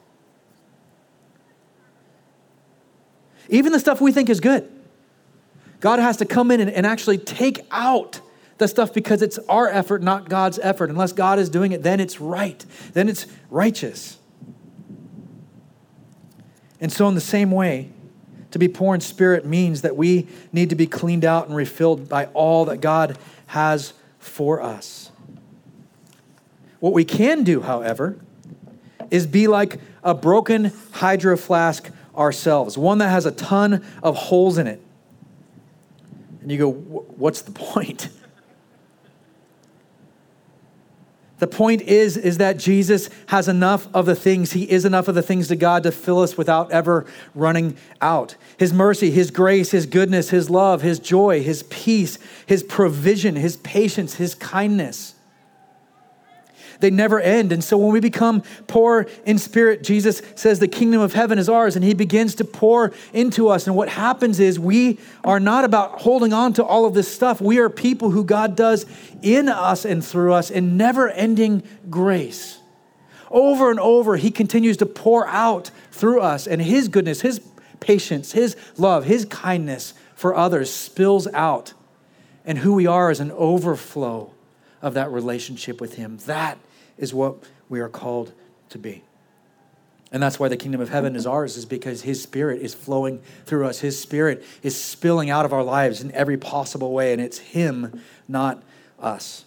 Even 3.48 3.72
the 3.72 3.78
stuff 3.78 4.00
we 4.00 4.10
think 4.10 4.28
is 4.28 4.40
good. 4.40 4.68
God 5.80 5.98
has 5.98 6.16
to 6.16 6.24
come 6.24 6.50
in 6.50 6.60
and, 6.60 6.70
and 6.70 6.86
actually 6.86 7.18
take 7.18 7.64
out 7.70 8.20
the 8.58 8.66
stuff 8.66 8.92
because 8.92 9.22
it's 9.22 9.38
our 9.48 9.68
effort, 9.68 10.02
not 10.02 10.28
God's 10.28 10.58
effort. 10.60 10.90
Unless 10.90 11.12
God 11.12 11.38
is 11.38 11.48
doing 11.48 11.72
it, 11.72 11.82
then 11.82 12.00
it's 12.00 12.20
right, 12.20 12.64
then 12.92 13.08
it's 13.08 13.26
righteous. 13.50 14.18
And 16.80 16.92
so, 16.92 17.08
in 17.08 17.14
the 17.14 17.20
same 17.20 17.50
way, 17.50 17.90
to 18.50 18.58
be 18.58 18.68
poor 18.68 18.94
in 18.94 19.00
spirit 19.00 19.44
means 19.44 19.82
that 19.82 19.96
we 19.96 20.26
need 20.52 20.70
to 20.70 20.76
be 20.76 20.86
cleaned 20.86 21.24
out 21.24 21.46
and 21.46 21.56
refilled 21.56 22.08
by 22.08 22.26
all 22.26 22.64
that 22.66 22.80
God 22.80 23.18
has 23.46 23.92
for 24.18 24.62
us. 24.62 25.10
What 26.80 26.92
we 26.92 27.04
can 27.04 27.42
do, 27.44 27.62
however, 27.62 28.18
is 29.10 29.26
be 29.26 29.46
like 29.46 29.80
a 30.02 30.14
broken 30.14 30.72
hydro 30.92 31.36
flask 31.36 31.90
ourselves, 32.16 32.78
one 32.78 32.98
that 32.98 33.08
has 33.08 33.26
a 33.26 33.30
ton 33.30 33.84
of 34.02 34.16
holes 34.16 34.58
in 34.58 34.66
it. 34.66 34.80
And 36.42 36.50
you 36.50 36.58
go, 36.58 36.70
what's 36.70 37.42
the 37.42 37.52
point? 37.52 38.08
The 41.38 41.46
point 41.46 41.82
is, 41.82 42.16
is 42.16 42.38
that 42.38 42.56
Jesus 42.56 43.10
has 43.26 43.46
enough 43.48 43.88
of 43.92 44.06
the 44.06 44.14
things, 44.14 44.52
he 44.52 44.70
is 44.70 44.84
enough 44.84 45.08
of 45.08 45.14
the 45.14 45.22
things 45.22 45.48
to 45.48 45.56
God 45.56 45.82
to 45.82 45.92
fill 45.92 46.20
us 46.20 46.38
without 46.38 46.70
ever 46.70 47.04
running 47.34 47.76
out. 48.00 48.36
His 48.56 48.72
mercy, 48.72 49.10
his 49.10 49.30
grace, 49.30 49.70
his 49.70 49.84
goodness, 49.84 50.30
his 50.30 50.48
love, 50.48 50.80
his 50.80 50.98
joy, 50.98 51.42
his 51.42 51.64
peace, 51.64 52.18
his 52.46 52.62
provision, 52.62 53.36
his 53.36 53.58
patience, 53.58 54.14
his 54.14 54.34
kindness. 54.34 55.15
They 56.80 56.90
never 56.90 57.20
end. 57.20 57.52
And 57.52 57.62
so 57.62 57.78
when 57.78 57.92
we 57.92 58.00
become 58.00 58.42
poor 58.66 59.06
in 59.24 59.38
spirit, 59.38 59.82
Jesus 59.82 60.22
says 60.34 60.58
the 60.58 60.68
kingdom 60.68 61.00
of 61.00 61.12
heaven 61.12 61.38
is 61.38 61.48
ours, 61.48 61.76
and 61.76 61.84
he 61.84 61.94
begins 61.94 62.34
to 62.36 62.44
pour 62.44 62.92
into 63.12 63.48
us. 63.48 63.66
And 63.66 63.76
what 63.76 63.88
happens 63.88 64.40
is 64.40 64.58
we 64.58 64.98
are 65.24 65.40
not 65.40 65.64
about 65.64 66.02
holding 66.02 66.32
on 66.32 66.52
to 66.54 66.64
all 66.64 66.84
of 66.84 66.94
this 66.94 67.12
stuff. 67.12 67.40
We 67.40 67.58
are 67.58 67.68
people 67.68 68.10
who 68.10 68.24
God 68.24 68.56
does 68.56 68.86
in 69.22 69.48
us 69.48 69.84
and 69.84 70.04
through 70.04 70.32
us 70.32 70.50
in 70.50 70.76
never 70.76 71.08
ending 71.08 71.62
grace. 71.88 72.60
Over 73.30 73.70
and 73.70 73.80
over, 73.80 74.16
he 74.16 74.30
continues 74.30 74.76
to 74.78 74.86
pour 74.86 75.26
out 75.26 75.70
through 75.90 76.20
us, 76.20 76.46
and 76.46 76.62
his 76.62 76.88
goodness, 76.88 77.22
his 77.22 77.40
patience, 77.80 78.32
his 78.32 78.56
love, 78.76 79.04
his 79.04 79.24
kindness 79.24 79.94
for 80.14 80.34
others 80.34 80.72
spills 80.72 81.26
out. 81.28 81.72
And 82.44 82.58
who 82.58 82.74
we 82.74 82.86
are 82.86 83.10
is 83.10 83.18
an 83.20 83.32
overflow 83.32 84.32
of 84.80 84.94
that 84.94 85.10
relationship 85.10 85.80
with 85.80 85.94
him. 85.94 86.18
That 86.26 86.58
is 86.98 87.14
what 87.14 87.44
we 87.68 87.80
are 87.80 87.88
called 87.88 88.32
to 88.68 88.78
be. 88.78 89.02
And 90.12 90.22
that's 90.22 90.38
why 90.38 90.48
the 90.48 90.56
kingdom 90.56 90.80
of 90.80 90.90
heaven 90.90 91.16
is 91.16 91.26
ours, 91.26 91.56
is 91.56 91.64
because 91.64 92.02
his 92.02 92.22
spirit 92.22 92.62
is 92.62 92.74
flowing 92.74 93.20
through 93.44 93.66
us. 93.66 93.80
His 93.80 93.98
spirit 93.98 94.44
is 94.62 94.80
spilling 94.80 95.30
out 95.30 95.44
of 95.44 95.52
our 95.52 95.64
lives 95.64 96.00
in 96.00 96.12
every 96.12 96.36
possible 96.36 96.92
way, 96.92 97.12
and 97.12 97.20
it's 97.20 97.38
him, 97.38 98.00
not 98.28 98.62
us. 99.00 99.45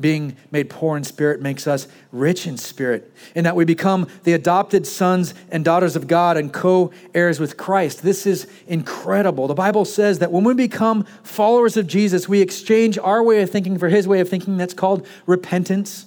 Being 0.00 0.36
made 0.52 0.70
poor 0.70 0.96
in 0.96 1.02
spirit 1.02 1.40
makes 1.40 1.66
us 1.66 1.88
rich 2.12 2.46
in 2.46 2.56
spirit, 2.56 3.12
in 3.34 3.42
that 3.42 3.56
we 3.56 3.64
become 3.64 4.06
the 4.22 4.32
adopted 4.32 4.86
sons 4.86 5.34
and 5.50 5.64
daughters 5.64 5.96
of 5.96 6.06
God 6.06 6.36
and 6.36 6.52
co 6.52 6.92
heirs 7.14 7.40
with 7.40 7.56
Christ. 7.56 8.02
This 8.02 8.24
is 8.24 8.46
incredible. 8.68 9.48
The 9.48 9.54
Bible 9.54 9.84
says 9.84 10.20
that 10.20 10.30
when 10.30 10.44
we 10.44 10.54
become 10.54 11.04
followers 11.24 11.76
of 11.76 11.88
Jesus, 11.88 12.28
we 12.28 12.40
exchange 12.40 12.96
our 12.96 13.24
way 13.24 13.42
of 13.42 13.50
thinking 13.50 13.76
for 13.76 13.88
his 13.88 14.06
way 14.06 14.20
of 14.20 14.28
thinking. 14.28 14.56
That's 14.56 14.74
called 14.74 15.04
repentance. 15.26 16.06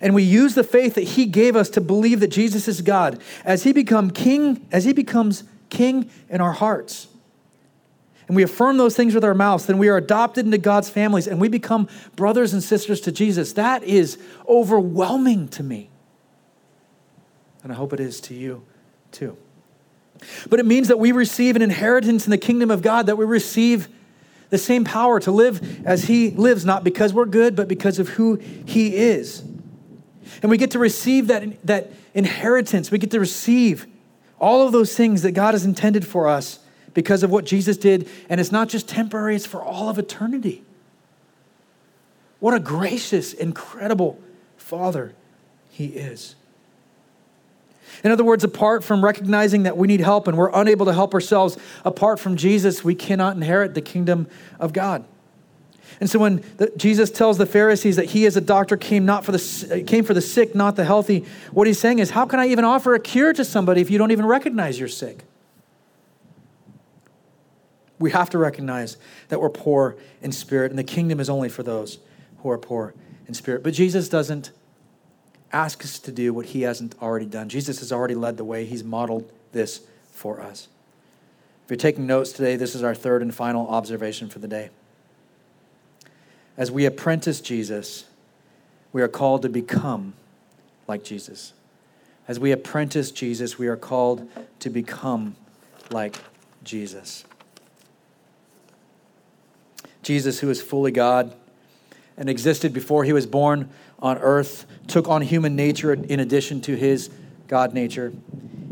And 0.00 0.14
we 0.14 0.22
use 0.22 0.54
the 0.54 0.64
faith 0.64 0.94
that 0.94 1.04
he 1.04 1.26
gave 1.26 1.56
us 1.56 1.68
to 1.70 1.80
believe 1.80 2.20
that 2.20 2.28
Jesus 2.28 2.68
is 2.68 2.80
God 2.80 3.20
as 3.44 3.64
he 3.64 3.72
become 3.72 4.10
king, 4.10 4.66
as 4.70 4.84
he 4.84 4.92
becomes 4.92 5.42
king 5.68 6.10
in 6.28 6.40
our 6.40 6.52
hearts 6.52 7.08
and 8.28 8.34
we 8.34 8.42
affirm 8.42 8.76
those 8.76 8.96
things 8.96 9.14
with 9.14 9.24
our 9.24 9.34
mouths, 9.34 9.66
then 9.66 9.78
we 9.78 9.88
are 9.88 9.96
adopted 9.96 10.44
into 10.44 10.58
God's 10.58 10.90
families 10.90 11.28
and 11.28 11.40
we 11.40 11.48
become 11.48 11.88
brothers 12.16 12.52
and 12.52 12.62
sisters 12.62 13.00
to 13.02 13.12
Jesus. 13.12 13.52
That 13.52 13.84
is 13.84 14.18
overwhelming 14.48 15.48
to 15.48 15.62
me. 15.62 15.90
And 17.62 17.72
I 17.72 17.76
hope 17.76 17.92
it 17.92 18.00
is 18.00 18.20
to 18.22 18.34
you 18.34 18.64
too. 19.12 19.36
But 20.48 20.60
it 20.60 20.66
means 20.66 20.88
that 20.88 20.98
we 20.98 21.12
receive 21.12 21.56
an 21.56 21.62
inheritance 21.62 22.24
in 22.24 22.30
the 22.30 22.38
kingdom 22.38 22.70
of 22.70 22.82
God, 22.82 23.06
that 23.06 23.16
we 23.16 23.24
receive 23.24 23.88
the 24.50 24.58
same 24.58 24.84
power 24.84 25.20
to 25.20 25.30
live 25.30 25.84
as 25.86 26.04
He 26.04 26.30
lives, 26.30 26.64
not 26.64 26.84
because 26.84 27.12
we're 27.12 27.26
good, 27.26 27.54
but 27.54 27.68
because 27.68 27.98
of 27.98 28.08
who 28.10 28.36
He 28.36 28.96
is. 28.96 29.42
And 30.42 30.50
we 30.50 30.56
get 30.56 30.72
to 30.72 30.78
receive 30.78 31.26
that, 31.28 31.64
that 31.66 31.92
inheritance. 32.14 32.90
We 32.90 32.98
get 32.98 33.10
to 33.12 33.20
receive 33.20 33.86
all 34.38 34.66
of 34.66 34.72
those 34.72 34.94
things 34.94 35.22
that 35.22 35.32
God 35.32 35.54
has 35.54 35.64
intended 35.64 36.06
for 36.06 36.28
us 36.28 36.60
because 36.96 37.22
of 37.22 37.30
what 37.30 37.44
Jesus 37.44 37.76
did. 37.76 38.08
And 38.30 38.40
it's 38.40 38.50
not 38.50 38.70
just 38.70 38.88
temporary, 38.88 39.36
it's 39.36 39.44
for 39.44 39.62
all 39.62 39.90
of 39.90 39.98
eternity. 39.98 40.64
What 42.40 42.54
a 42.54 42.58
gracious, 42.58 43.34
incredible 43.34 44.18
Father 44.56 45.14
He 45.68 45.88
is. 45.88 46.36
In 48.02 48.10
other 48.10 48.24
words, 48.24 48.44
apart 48.44 48.82
from 48.82 49.04
recognizing 49.04 49.64
that 49.64 49.76
we 49.76 49.86
need 49.86 50.00
help 50.00 50.26
and 50.26 50.38
we're 50.38 50.50
unable 50.54 50.86
to 50.86 50.94
help 50.94 51.12
ourselves, 51.12 51.58
apart 51.84 52.18
from 52.18 52.36
Jesus, 52.36 52.82
we 52.82 52.94
cannot 52.94 53.36
inherit 53.36 53.74
the 53.74 53.82
kingdom 53.82 54.26
of 54.58 54.72
God. 54.72 55.04
And 56.00 56.08
so 56.08 56.18
when 56.18 56.42
the, 56.56 56.72
Jesus 56.78 57.10
tells 57.10 57.36
the 57.36 57.46
Pharisees 57.46 57.96
that 57.96 58.06
he 58.06 58.24
as 58.24 58.38
a 58.38 58.40
doctor 58.40 58.78
came 58.78 59.04
not 59.04 59.24
for 59.24 59.32
the 59.32 59.82
uh, 59.82 59.86
came 59.86 60.04
for 60.04 60.14
the 60.14 60.20
sick, 60.22 60.54
not 60.54 60.76
the 60.76 60.84
healthy, 60.84 61.26
what 61.52 61.66
he's 61.66 61.78
saying 61.78 61.98
is, 61.98 62.10
how 62.10 62.24
can 62.24 62.40
I 62.40 62.48
even 62.48 62.64
offer 62.64 62.94
a 62.94 63.00
cure 63.00 63.34
to 63.34 63.44
somebody 63.44 63.82
if 63.82 63.90
you 63.90 63.98
don't 63.98 64.12
even 64.12 64.26
recognize 64.26 64.78
you're 64.78 64.88
sick? 64.88 65.24
We 67.98 68.10
have 68.10 68.30
to 68.30 68.38
recognize 68.38 68.96
that 69.28 69.40
we're 69.40 69.50
poor 69.50 69.96
in 70.20 70.32
spirit, 70.32 70.70
and 70.70 70.78
the 70.78 70.84
kingdom 70.84 71.20
is 71.20 71.30
only 71.30 71.48
for 71.48 71.62
those 71.62 71.98
who 72.38 72.50
are 72.50 72.58
poor 72.58 72.94
in 73.26 73.34
spirit. 73.34 73.62
But 73.62 73.74
Jesus 73.74 74.08
doesn't 74.08 74.50
ask 75.52 75.82
us 75.84 75.98
to 76.00 76.12
do 76.12 76.34
what 76.34 76.46
he 76.46 76.62
hasn't 76.62 76.94
already 77.00 77.26
done. 77.26 77.48
Jesus 77.48 77.78
has 77.80 77.92
already 77.92 78.14
led 78.14 78.36
the 78.36 78.44
way, 78.44 78.64
he's 78.64 78.84
modeled 78.84 79.30
this 79.52 79.80
for 80.12 80.40
us. 80.40 80.68
If 81.64 81.70
you're 81.70 81.76
taking 81.76 82.06
notes 82.06 82.32
today, 82.32 82.56
this 82.56 82.74
is 82.74 82.82
our 82.82 82.94
third 82.94 83.22
and 83.22 83.34
final 83.34 83.66
observation 83.68 84.28
for 84.28 84.38
the 84.38 84.48
day. 84.48 84.70
As 86.56 86.70
we 86.70 86.84
apprentice 86.84 87.40
Jesus, 87.40 88.04
we 88.92 89.02
are 89.02 89.08
called 89.08 89.42
to 89.42 89.48
become 89.48 90.14
like 90.86 91.02
Jesus. 91.02 91.52
As 92.28 92.38
we 92.38 92.52
apprentice 92.52 93.10
Jesus, 93.10 93.58
we 93.58 93.66
are 93.66 93.76
called 93.76 94.28
to 94.60 94.70
become 94.70 95.36
like 95.90 96.18
Jesus. 96.64 97.24
Jesus, 100.06 100.38
who 100.38 100.48
is 100.48 100.62
fully 100.62 100.92
God 100.92 101.34
and 102.16 102.30
existed 102.30 102.72
before 102.72 103.02
he 103.02 103.12
was 103.12 103.26
born 103.26 103.68
on 103.98 104.18
earth, 104.18 104.64
took 104.86 105.08
on 105.08 105.20
human 105.20 105.56
nature 105.56 105.92
in 105.92 106.20
addition 106.20 106.60
to 106.62 106.76
his 106.76 107.10
God 107.48 107.74
nature. 107.74 108.12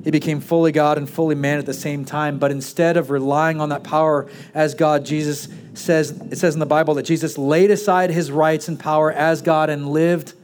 He 0.04 0.12
became 0.12 0.40
fully 0.40 0.70
God 0.70 0.96
and 0.96 1.10
fully 1.10 1.34
man 1.34 1.58
at 1.58 1.66
the 1.66 1.74
same 1.74 2.04
time, 2.04 2.38
but 2.38 2.52
instead 2.52 2.96
of 2.96 3.10
relying 3.10 3.60
on 3.60 3.70
that 3.70 3.82
power 3.82 4.30
as 4.54 4.74
God, 4.74 5.04
Jesus 5.04 5.48
says, 5.74 6.10
it 6.30 6.38
says 6.38 6.54
in 6.54 6.60
the 6.60 6.66
Bible 6.66 6.94
that 6.94 7.02
Jesus 7.02 7.36
laid 7.36 7.72
aside 7.72 8.10
his 8.10 8.30
rights 8.30 8.68
and 8.68 8.78
power 8.78 9.10
as 9.10 9.42
God 9.42 9.70
and 9.70 9.88
lived 9.88 10.34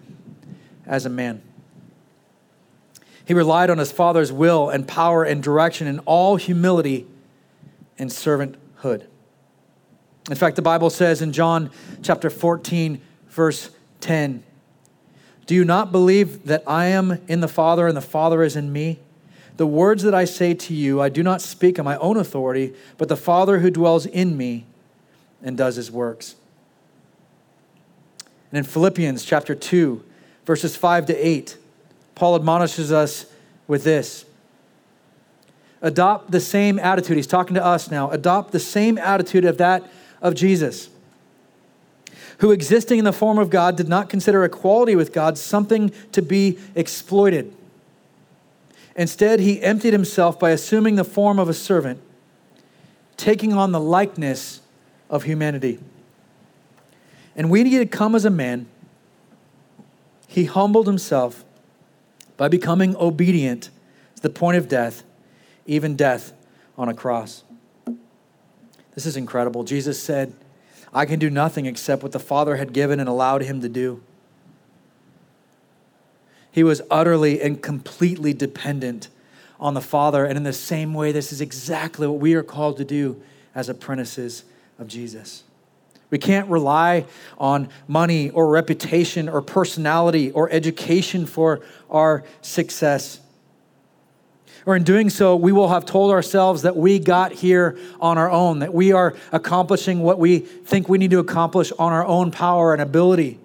as 0.87 1.07
a 1.07 1.11
man. 1.11 1.41
He 3.25 3.33
relied 3.33 3.71
on 3.71 3.79
his 3.79 3.93
Father's 3.93 4.33
will 4.33 4.71
and 4.71 4.89
power 4.89 5.23
and 5.23 5.41
direction 5.41 5.87
in 5.87 6.01
all 6.01 6.35
humility 6.35 7.07
and 7.97 8.11
servanthood. 8.11 9.07
In 10.29 10.37
fact, 10.37 10.57
the 10.57 10.63
Bible 10.63 10.91
says 10.91 11.23
in 11.23 11.33
John 11.33 11.71
chapter 12.03 12.29
14, 12.29 13.01
verse 13.29 13.71
10, 14.01 14.43
Do 15.47 15.55
you 15.55 15.65
not 15.65 15.93
believe 15.93 16.47
that 16.47 16.63
I 16.67 16.87
am 16.87 17.21
in 17.27 17.41
the 17.41 17.49
Father 17.49 17.87
and 17.87 17.97
the 17.97 18.03
Father 18.03 18.43
is 18.43 18.57
in 18.57 18.73
me? 18.73 18.99
The 19.57 19.67
words 19.67 20.03
that 20.03 20.15
I 20.15 20.25
say 20.25 20.55
to 20.55 20.75
you, 20.75 21.01
I 21.01 21.09
do 21.09 21.23
not 21.23 21.43
speak 21.43 21.79
on 21.79 21.85
my 21.85 21.97
own 21.99 22.17
authority, 22.17 22.75
but 22.99 23.09
the 23.09 23.17
Father 23.17 23.59
who 23.59 23.71
dwells 23.71 24.07
in 24.07 24.37
me 24.37 24.67
and 25.43 25.57
does 25.57 25.77
his 25.77 25.91
works. 25.91 26.37
And 28.51 28.59
in 28.59 28.65
Philippians 28.65 29.25
chapter 29.25 29.55
2, 29.55 30.05
verses 30.45 30.77
5 30.77 31.07
to 31.07 31.15
8, 31.15 31.57
Paul 32.15 32.37
admonishes 32.37 32.93
us 32.93 33.27
with 33.67 33.85
this 33.85 34.25
Adopt 35.83 36.31
the 36.31 36.41
same 36.41 36.79
attitude. 36.79 37.17
He's 37.17 37.27
talking 37.27 37.55
to 37.55 37.65
us 37.65 37.91
now. 37.91 38.11
Adopt 38.11 38.53
the 38.53 38.61
same 38.61 38.99
attitude 38.99 39.45
of 39.45 39.59
that 39.59 39.91
of 40.21 40.35
Jesus, 40.35 40.89
who 42.39 42.51
existing 42.51 42.99
in 42.99 43.05
the 43.05 43.13
form 43.13 43.39
of 43.39 43.51
God 43.51 43.77
did 43.77 43.89
not 43.89 44.09
consider 44.09 44.45
equality 44.45 44.97
with 44.97 45.13
God 45.13 45.37
something 45.39 45.93
to 46.13 46.23
be 46.23 46.59
exploited. 46.75 47.55
Instead, 48.97 49.41
he 49.41 49.63
emptied 49.63 49.93
himself 49.93 50.39
by 50.39 50.51
assuming 50.51 50.97
the 50.97 51.05
form 51.05 51.39
of 51.39 51.49
a 51.49 51.55
servant, 51.55 52.01
taking 53.17 53.53
on 53.53 53.73
the 53.73 53.81
likeness 53.81 54.61
of 55.09 55.25
humanity. 55.25 55.79
And 57.37 57.51
when 57.51 57.67
he 57.67 57.75
had 57.75 57.91
come 57.91 58.15
as 58.15 58.25
a 58.25 58.31
man, 58.31 58.67
he 60.27 60.45
humbled 60.45 60.87
himself 60.87 61.45
by 62.37 62.49
becoming 62.49 62.97
obedient 62.97 63.71
to 64.17 64.23
the 64.23 64.31
point 64.31 64.57
of 64.57 64.69
death, 64.69 65.03
even 65.67 65.97
death 65.97 66.33
on 66.77 66.89
a 66.89 66.95
cross. 66.95 67.45
This 69.01 69.07
is 69.07 69.17
incredible. 69.17 69.65
Jesus 69.65 69.99
said, 69.99 70.35
I 70.93 71.07
can 71.07 71.19
do 71.19 71.31
nothing 71.31 71.65
except 71.65 72.03
what 72.03 72.13
the 72.13 72.19
Father 72.19 72.57
had 72.57 72.75
given 72.75 73.01
and 73.01 73.09
allowed 73.09 73.41
him 73.41 73.63
to 73.63 73.69
do. 73.71 74.03
He 76.53 76.63
was 76.63 76.83
utterly 76.91 77.41
and 77.41 77.63
completely 77.63 78.35
dependent 78.35 79.09
on 79.59 79.73
the 79.73 79.81
Father. 79.81 80.27
And 80.27 80.37
in 80.37 80.43
the 80.43 80.53
same 80.53 80.93
way, 80.93 81.13
this 81.13 81.33
is 81.33 81.41
exactly 81.41 82.07
what 82.07 82.21
we 82.21 82.35
are 82.35 82.43
called 82.43 82.77
to 82.77 82.85
do 82.85 83.23
as 83.55 83.71
apprentices 83.71 84.45
of 84.79 84.87
Jesus. 84.87 85.45
We 86.11 86.19
can't 86.19 86.51
rely 86.51 87.07
on 87.39 87.71
money 87.89 88.29
or 88.29 88.51
reputation 88.51 89.31
or 89.31 89.41
personality 89.41 90.31
or 90.33 90.53
education 90.53 91.25
for 91.25 91.63
our 91.89 92.23
success. 92.43 93.21
Or 94.67 94.77
in 94.77 94.83
doing 94.85 95.09
so, 95.09 95.37
we 95.37 95.53
will 95.53 95.69
have 95.69 95.87
told 95.87 96.11
ourselves 96.13 96.63
that 96.63 96.77
we 96.77 96.99
got 96.99 97.33
here 97.33 97.79
on 98.01 98.19
our 98.19 98.31
own, 98.31 98.59
that 98.59 98.75
we 98.75 98.93
are 98.93 99.15
accomplishing 99.33 100.01
what 100.01 100.19
we 100.19 100.41
think 100.41 100.89
we 100.89 100.99
need 100.99 101.11
to 101.13 101.19
accomplish 101.19 101.73
on 101.79 101.93
our 101.93 102.05
own 102.05 102.31
power 102.31 102.73
and 102.73 102.83
ability. 102.83 103.39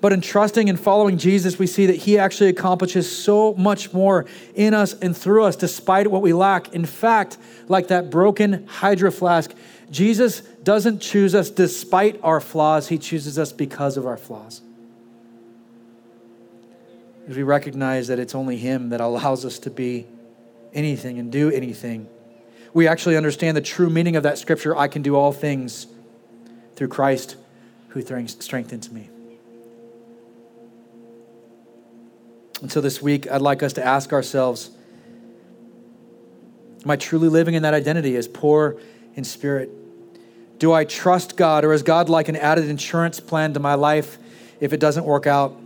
But 0.00 0.12
in 0.12 0.20
trusting 0.20 0.68
and 0.68 0.78
following 0.78 1.16
Jesus, 1.16 1.60
we 1.60 1.68
see 1.68 1.86
that 1.86 1.94
He 1.94 2.18
actually 2.18 2.50
accomplishes 2.50 3.10
so 3.10 3.54
much 3.54 3.92
more 3.92 4.26
in 4.56 4.74
us 4.74 4.94
and 4.94 5.16
through 5.16 5.44
us, 5.44 5.54
despite 5.54 6.08
what 6.08 6.22
we 6.22 6.32
lack. 6.32 6.74
In 6.74 6.84
fact, 6.84 7.38
like 7.68 7.86
that 7.86 8.10
broken 8.10 8.66
hydro 8.66 9.12
flask, 9.12 9.52
Jesus 9.92 10.40
doesn't 10.40 10.98
choose 10.98 11.36
us 11.36 11.50
despite 11.50 12.18
our 12.24 12.40
flaws, 12.40 12.88
He 12.88 12.98
chooses 12.98 13.38
us 13.38 13.52
because 13.52 13.96
of 13.96 14.04
our 14.04 14.16
flaws. 14.16 14.60
As 17.28 17.36
we 17.36 17.42
recognize 17.42 18.08
that 18.08 18.18
it's 18.18 18.34
only 18.34 18.56
Him 18.56 18.90
that 18.90 19.00
allows 19.00 19.44
us 19.44 19.58
to 19.60 19.70
be 19.70 20.06
anything 20.74 21.18
and 21.18 21.30
do 21.30 21.50
anything, 21.50 22.08
we 22.74 22.88
actually 22.88 23.16
understand 23.16 23.56
the 23.56 23.60
true 23.60 23.90
meaning 23.90 24.16
of 24.16 24.22
that 24.22 24.38
scripture 24.38 24.76
I 24.76 24.88
can 24.88 25.02
do 25.02 25.14
all 25.14 25.32
things 25.32 25.86
through 26.74 26.88
Christ 26.88 27.36
who 27.88 28.02
strengthens 28.26 28.90
me. 28.90 29.10
And 32.62 32.70
so 32.70 32.80
this 32.80 33.02
week, 33.02 33.30
I'd 33.30 33.42
like 33.42 33.62
us 33.62 33.74
to 33.74 33.84
ask 33.84 34.12
ourselves 34.12 34.70
Am 36.84 36.90
I 36.90 36.96
truly 36.96 37.28
living 37.28 37.54
in 37.54 37.62
that 37.62 37.74
identity 37.74 38.16
as 38.16 38.26
poor 38.26 38.76
in 39.14 39.22
spirit? 39.22 39.70
Do 40.58 40.72
I 40.72 40.84
trust 40.84 41.36
God, 41.36 41.64
or 41.64 41.72
is 41.72 41.82
God 41.82 42.08
like 42.08 42.28
an 42.28 42.36
added 42.36 42.68
insurance 42.68 43.20
plan 43.20 43.54
to 43.54 43.60
my 43.60 43.74
life 43.74 44.18
if 44.60 44.72
it 44.72 44.80
doesn't 44.80 45.04
work 45.04 45.26
out? 45.26 45.56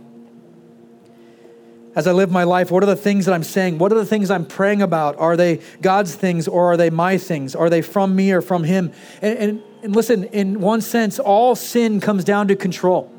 As 1.97 2.05
I 2.05 2.11
live 2.11 2.29
my 2.29 2.43
life, 2.43 2.69
what 2.69 2.83
are 2.83 2.85
the 2.85 2.95
things 2.95 3.25
that 3.25 3.33
I'm 3.33 3.41
saying? 3.41 3.79
What 3.79 3.91
are 3.91 3.95
the 3.95 4.05
things 4.05 4.29
I'm 4.29 4.45
praying 4.45 4.83
about? 4.83 5.17
Are 5.17 5.35
they 5.35 5.61
God's 5.81 6.13
things 6.13 6.47
or 6.47 6.71
are 6.71 6.77
they 6.77 6.91
my 6.91 7.17
things? 7.17 7.55
Are 7.55 7.71
they 7.71 7.81
from 7.81 8.15
me 8.15 8.31
or 8.31 8.43
from 8.43 8.63
Him? 8.63 8.91
And, 9.19 9.39
and, 9.39 9.63
and 9.81 9.95
listen, 9.95 10.25
in 10.25 10.61
one 10.61 10.81
sense, 10.81 11.17
all 11.17 11.55
sin 11.55 11.99
comes 11.99 12.23
down 12.23 12.49
to 12.49 12.55
control. 12.55 13.11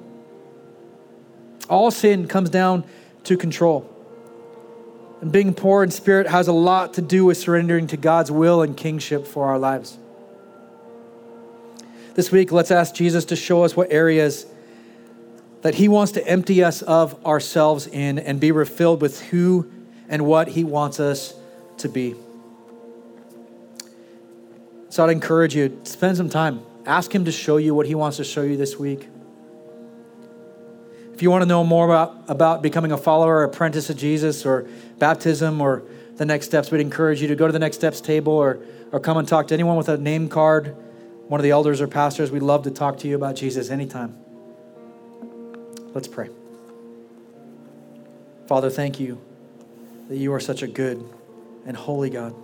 All 1.68 1.90
sin 1.90 2.28
comes 2.28 2.50
down 2.50 2.84
to 3.24 3.36
control. 3.36 3.92
And 5.22 5.32
being 5.32 5.54
poor 5.54 5.82
in 5.82 5.90
spirit 5.90 6.28
has 6.28 6.46
a 6.46 6.52
lot 6.52 6.94
to 6.94 7.02
do 7.02 7.24
with 7.24 7.36
surrendering 7.36 7.88
to 7.88 7.96
God's 7.96 8.30
will 8.30 8.62
and 8.62 8.76
kingship 8.76 9.26
for 9.26 9.46
our 9.46 9.58
lives. 9.58 9.98
This 12.14 12.30
week, 12.30 12.52
let's 12.52 12.70
ask 12.70 12.94
Jesus 12.94 13.24
to 13.24 13.34
show 13.34 13.64
us 13.64 13.74
what 13.74 13.90
areas 13.90 14.46
that 15.62 15.74
He 15.74 15.88
wants 15.88 16.12
to 16.12 16.26
empty 16.26 16.62
us 16.62 16.82
of 16.82 17.24
ourselves 17.26 17.86
in 17.86 18.18
and 18.18 18.40
be 18.40 18.52
refilled 18.52 19.02
with 19.02 19.20
who 19.28 19.70
and 20.08 20.24
what 20.24 20.48
He 20.48 20.64
wants 20.64 21.00
us 21.00 21.34
to 21.78 21.88
be. 21.88 22.14
So 24.90 25.04
I'd 25.04 25.10
encourage 25.10 25.54
you, 25.54 25.68
to 25.68 25.90
spend 25.90 26.16
some 26.16 26.28
time. 26.28 26.60
Ask 26.86 27.14
Him 27.14 27.24
to 27.26 27.32
show 27.32 27.56
you 27.56 27.74
what 27.74 27.86
He 27.86 27.94
wants 27.94 28.16
to 28.18 28.24
show 28.24 28.42
you 28.42 28.56
this 28.56 28.78
week. 28.78 29.08
If 31.12 31.22
you 31.22 31.30
want 31.30 31.42
to 31.42 31.48
know 31.48 31.64
more 31.64 31.84
about, 31.84 32.16
about 32.28 32.62
becoming 32.62 32.92
a 32.92 32.96
follower 32.96 33.38
or 33.38 33.44
apprentice 33.44 33.90
of 33.90 33.96
Jesus 33.96 34.46
or 34.46 34.68
baptism 34.98 35.60
or 35.60 35.82
the 36.14 36.24
next 36.24 36.46
steps, 36.46 36.70
we'd 36.70 36.80
encourage 36.80 37.20
you 37.20 37.28
to 37.28 37.34
go 37.34 37.46
to 37.46 37.52
the 37.52 37.58
next 37.58 37.76
steps 37.76 38.00
table 38.00 38.32
or, 38.32 38.60
or 38.92 39.00
come 39.00 39.16
and 39.16 39.26
talk 39.26 39.48
to 39.48 39.54
anyone 39.54 39.76
with 39.76 39.88
a 39.88 39.98
name 39.98 40.28
card, 40.28 40.76
one 41.26 41.40
of 41.40 41.42
the 41.42 41.50
elders 41.50 41.80
or 41.80 41.88
pastors. 41.88 42.30
We'd 42.30 42.42
love 42.42 42.62
to 42.62 42.70
talk 42.70 42.98
to 42.98 43.08
you 43.08 43.16
about 43.16 43.34
Jesus 43.34 43.68
anytime. 43.68 44.16
Let's 45.94 46.08
pray. 46.08 46.30
Father, 48.46 48.70
thank 48.70 48.98
you 48.98 49.20
that 50.08 50.16
you 50.16 50.32
are 50.32 50.40
such 50.40 50.62
a 50.62 50.66
good 50.66 51.06
and 51.66 51.76
holy 51.76 52.10
God. 52.10 52.34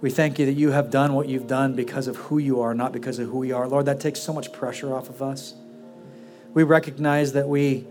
We 0.00 0.10
thank 0.10 0.38
you 0.38 0.46
that 0.46 0.52
you 0.52 0.70
have 0.70 0.90
done 0.90 1.14
what 1.14 1.28
you've 1.28 1.46
done 1.46 1.74
because 1.74 2.06
of 2.06 2.16
who 2.16 2.38
you 2.38 2.60
are, 2.60 2.74
not 2.74 2.92
because 2.92 3.18
of 3.18 3.28
who 3.28 3.38
we 3.38 3.52
are. 3.52 3.68
Lord, 3.68 3.86
that 3.86 4.00
takes 4.00 4.20
so 4.20 4.32
much 4.32 4.52
pressure 4.52 4.94
off 4.94 5.08
of 5.08 5.22
us 5.22 5.54
we 6.54 6.62
recognize 6.62 7.34
that 7.34 7.48
we, 7.48 7.84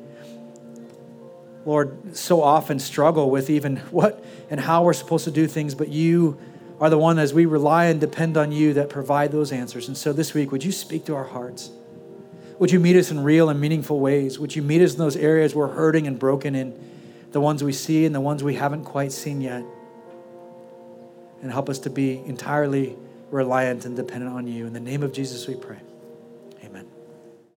Lord, 1.66 2.18
so 2.18 2.42
often 2.42 2.80
struggle 2.80 3.30
with 3.30 3.50
even 3.50 3.78
what 3.92 4.24
and 4.50 4.60
how 4.60 4.84
we're 4.84 4.94
supposed 4.94 5.26
to 5.26 5.32
do 5.32 5.48
things, 5.48 5.76
but 5.76 5.90
you 5.90 6.38
are 6.80 6.90
the 6.90 6.98
one 6.98 7.18
as 7.18 7.34
we 7.34 7.46
rely 7.46 7.86
and 7.86 8.00
depend 8.00 8.38
on 8.38 8.52
you 8.52 8.74
that 8.74 8.90
provide 8.90 9.32
those 9.32 9.52
answers. 9.52 9.88
And 9.88 9.98
so 9.98 10.14
this 10.14 10.34
week, 10.34 10.52
would 10.52 10.64
you 10.64 10.72
speak 10.72 11.06
to 11.06 11.16
our 11.16 11.24
hearts? 11.24 11.72
Would 12.60 12.72
you 12.72 12.80
meet 12.80 12.96
us 12.96 13.12
in 13.12 13.24
real 13.24 13.50
and 13.50 13.60
meaningful 13.60 14.00
ways? 14.00 14.40
Would 14.40 14.56
you 14.56 14.62
meet 14.62 14.82
us 14.82 14.94
in 14.94 15.00
those 15.00 15.16
areas 15.16 15.54
we're 15.54 15.68
hurting 15.68 16.08
and 16.08 16.18
broken 16.18 16.56
in, 16.56 16.74
the 17.32 17.42
ones 17.42 17.64
we 17.64 17.74
see 17.74 18.06
and 18.06 18.16
the 18.16 18.22
ones 18.22 18.44
we 18.44 18.56
haven't 18.56 18.84
quite 18.84 19.12
seen 19.12 19.42
yet? 19.42 19.64
And 21.42 21.52
help 21.52 21.70
us 21.70 21.80
to 21.80 21.90
be 21.90 22.18
entirely 22.26 22.96
reliant 23.30 23.86
and 23.86 23.96
dependent 23.96 24.34
on 24.34 24.48
you. 24.48 24.66
In 24.66 24.74
the 24.74 24.80
name 24.80 25.04
of 25.04 25.14
Jesus, 25.14 25.48
we 25.48 25.56
pray. 25.56 25.78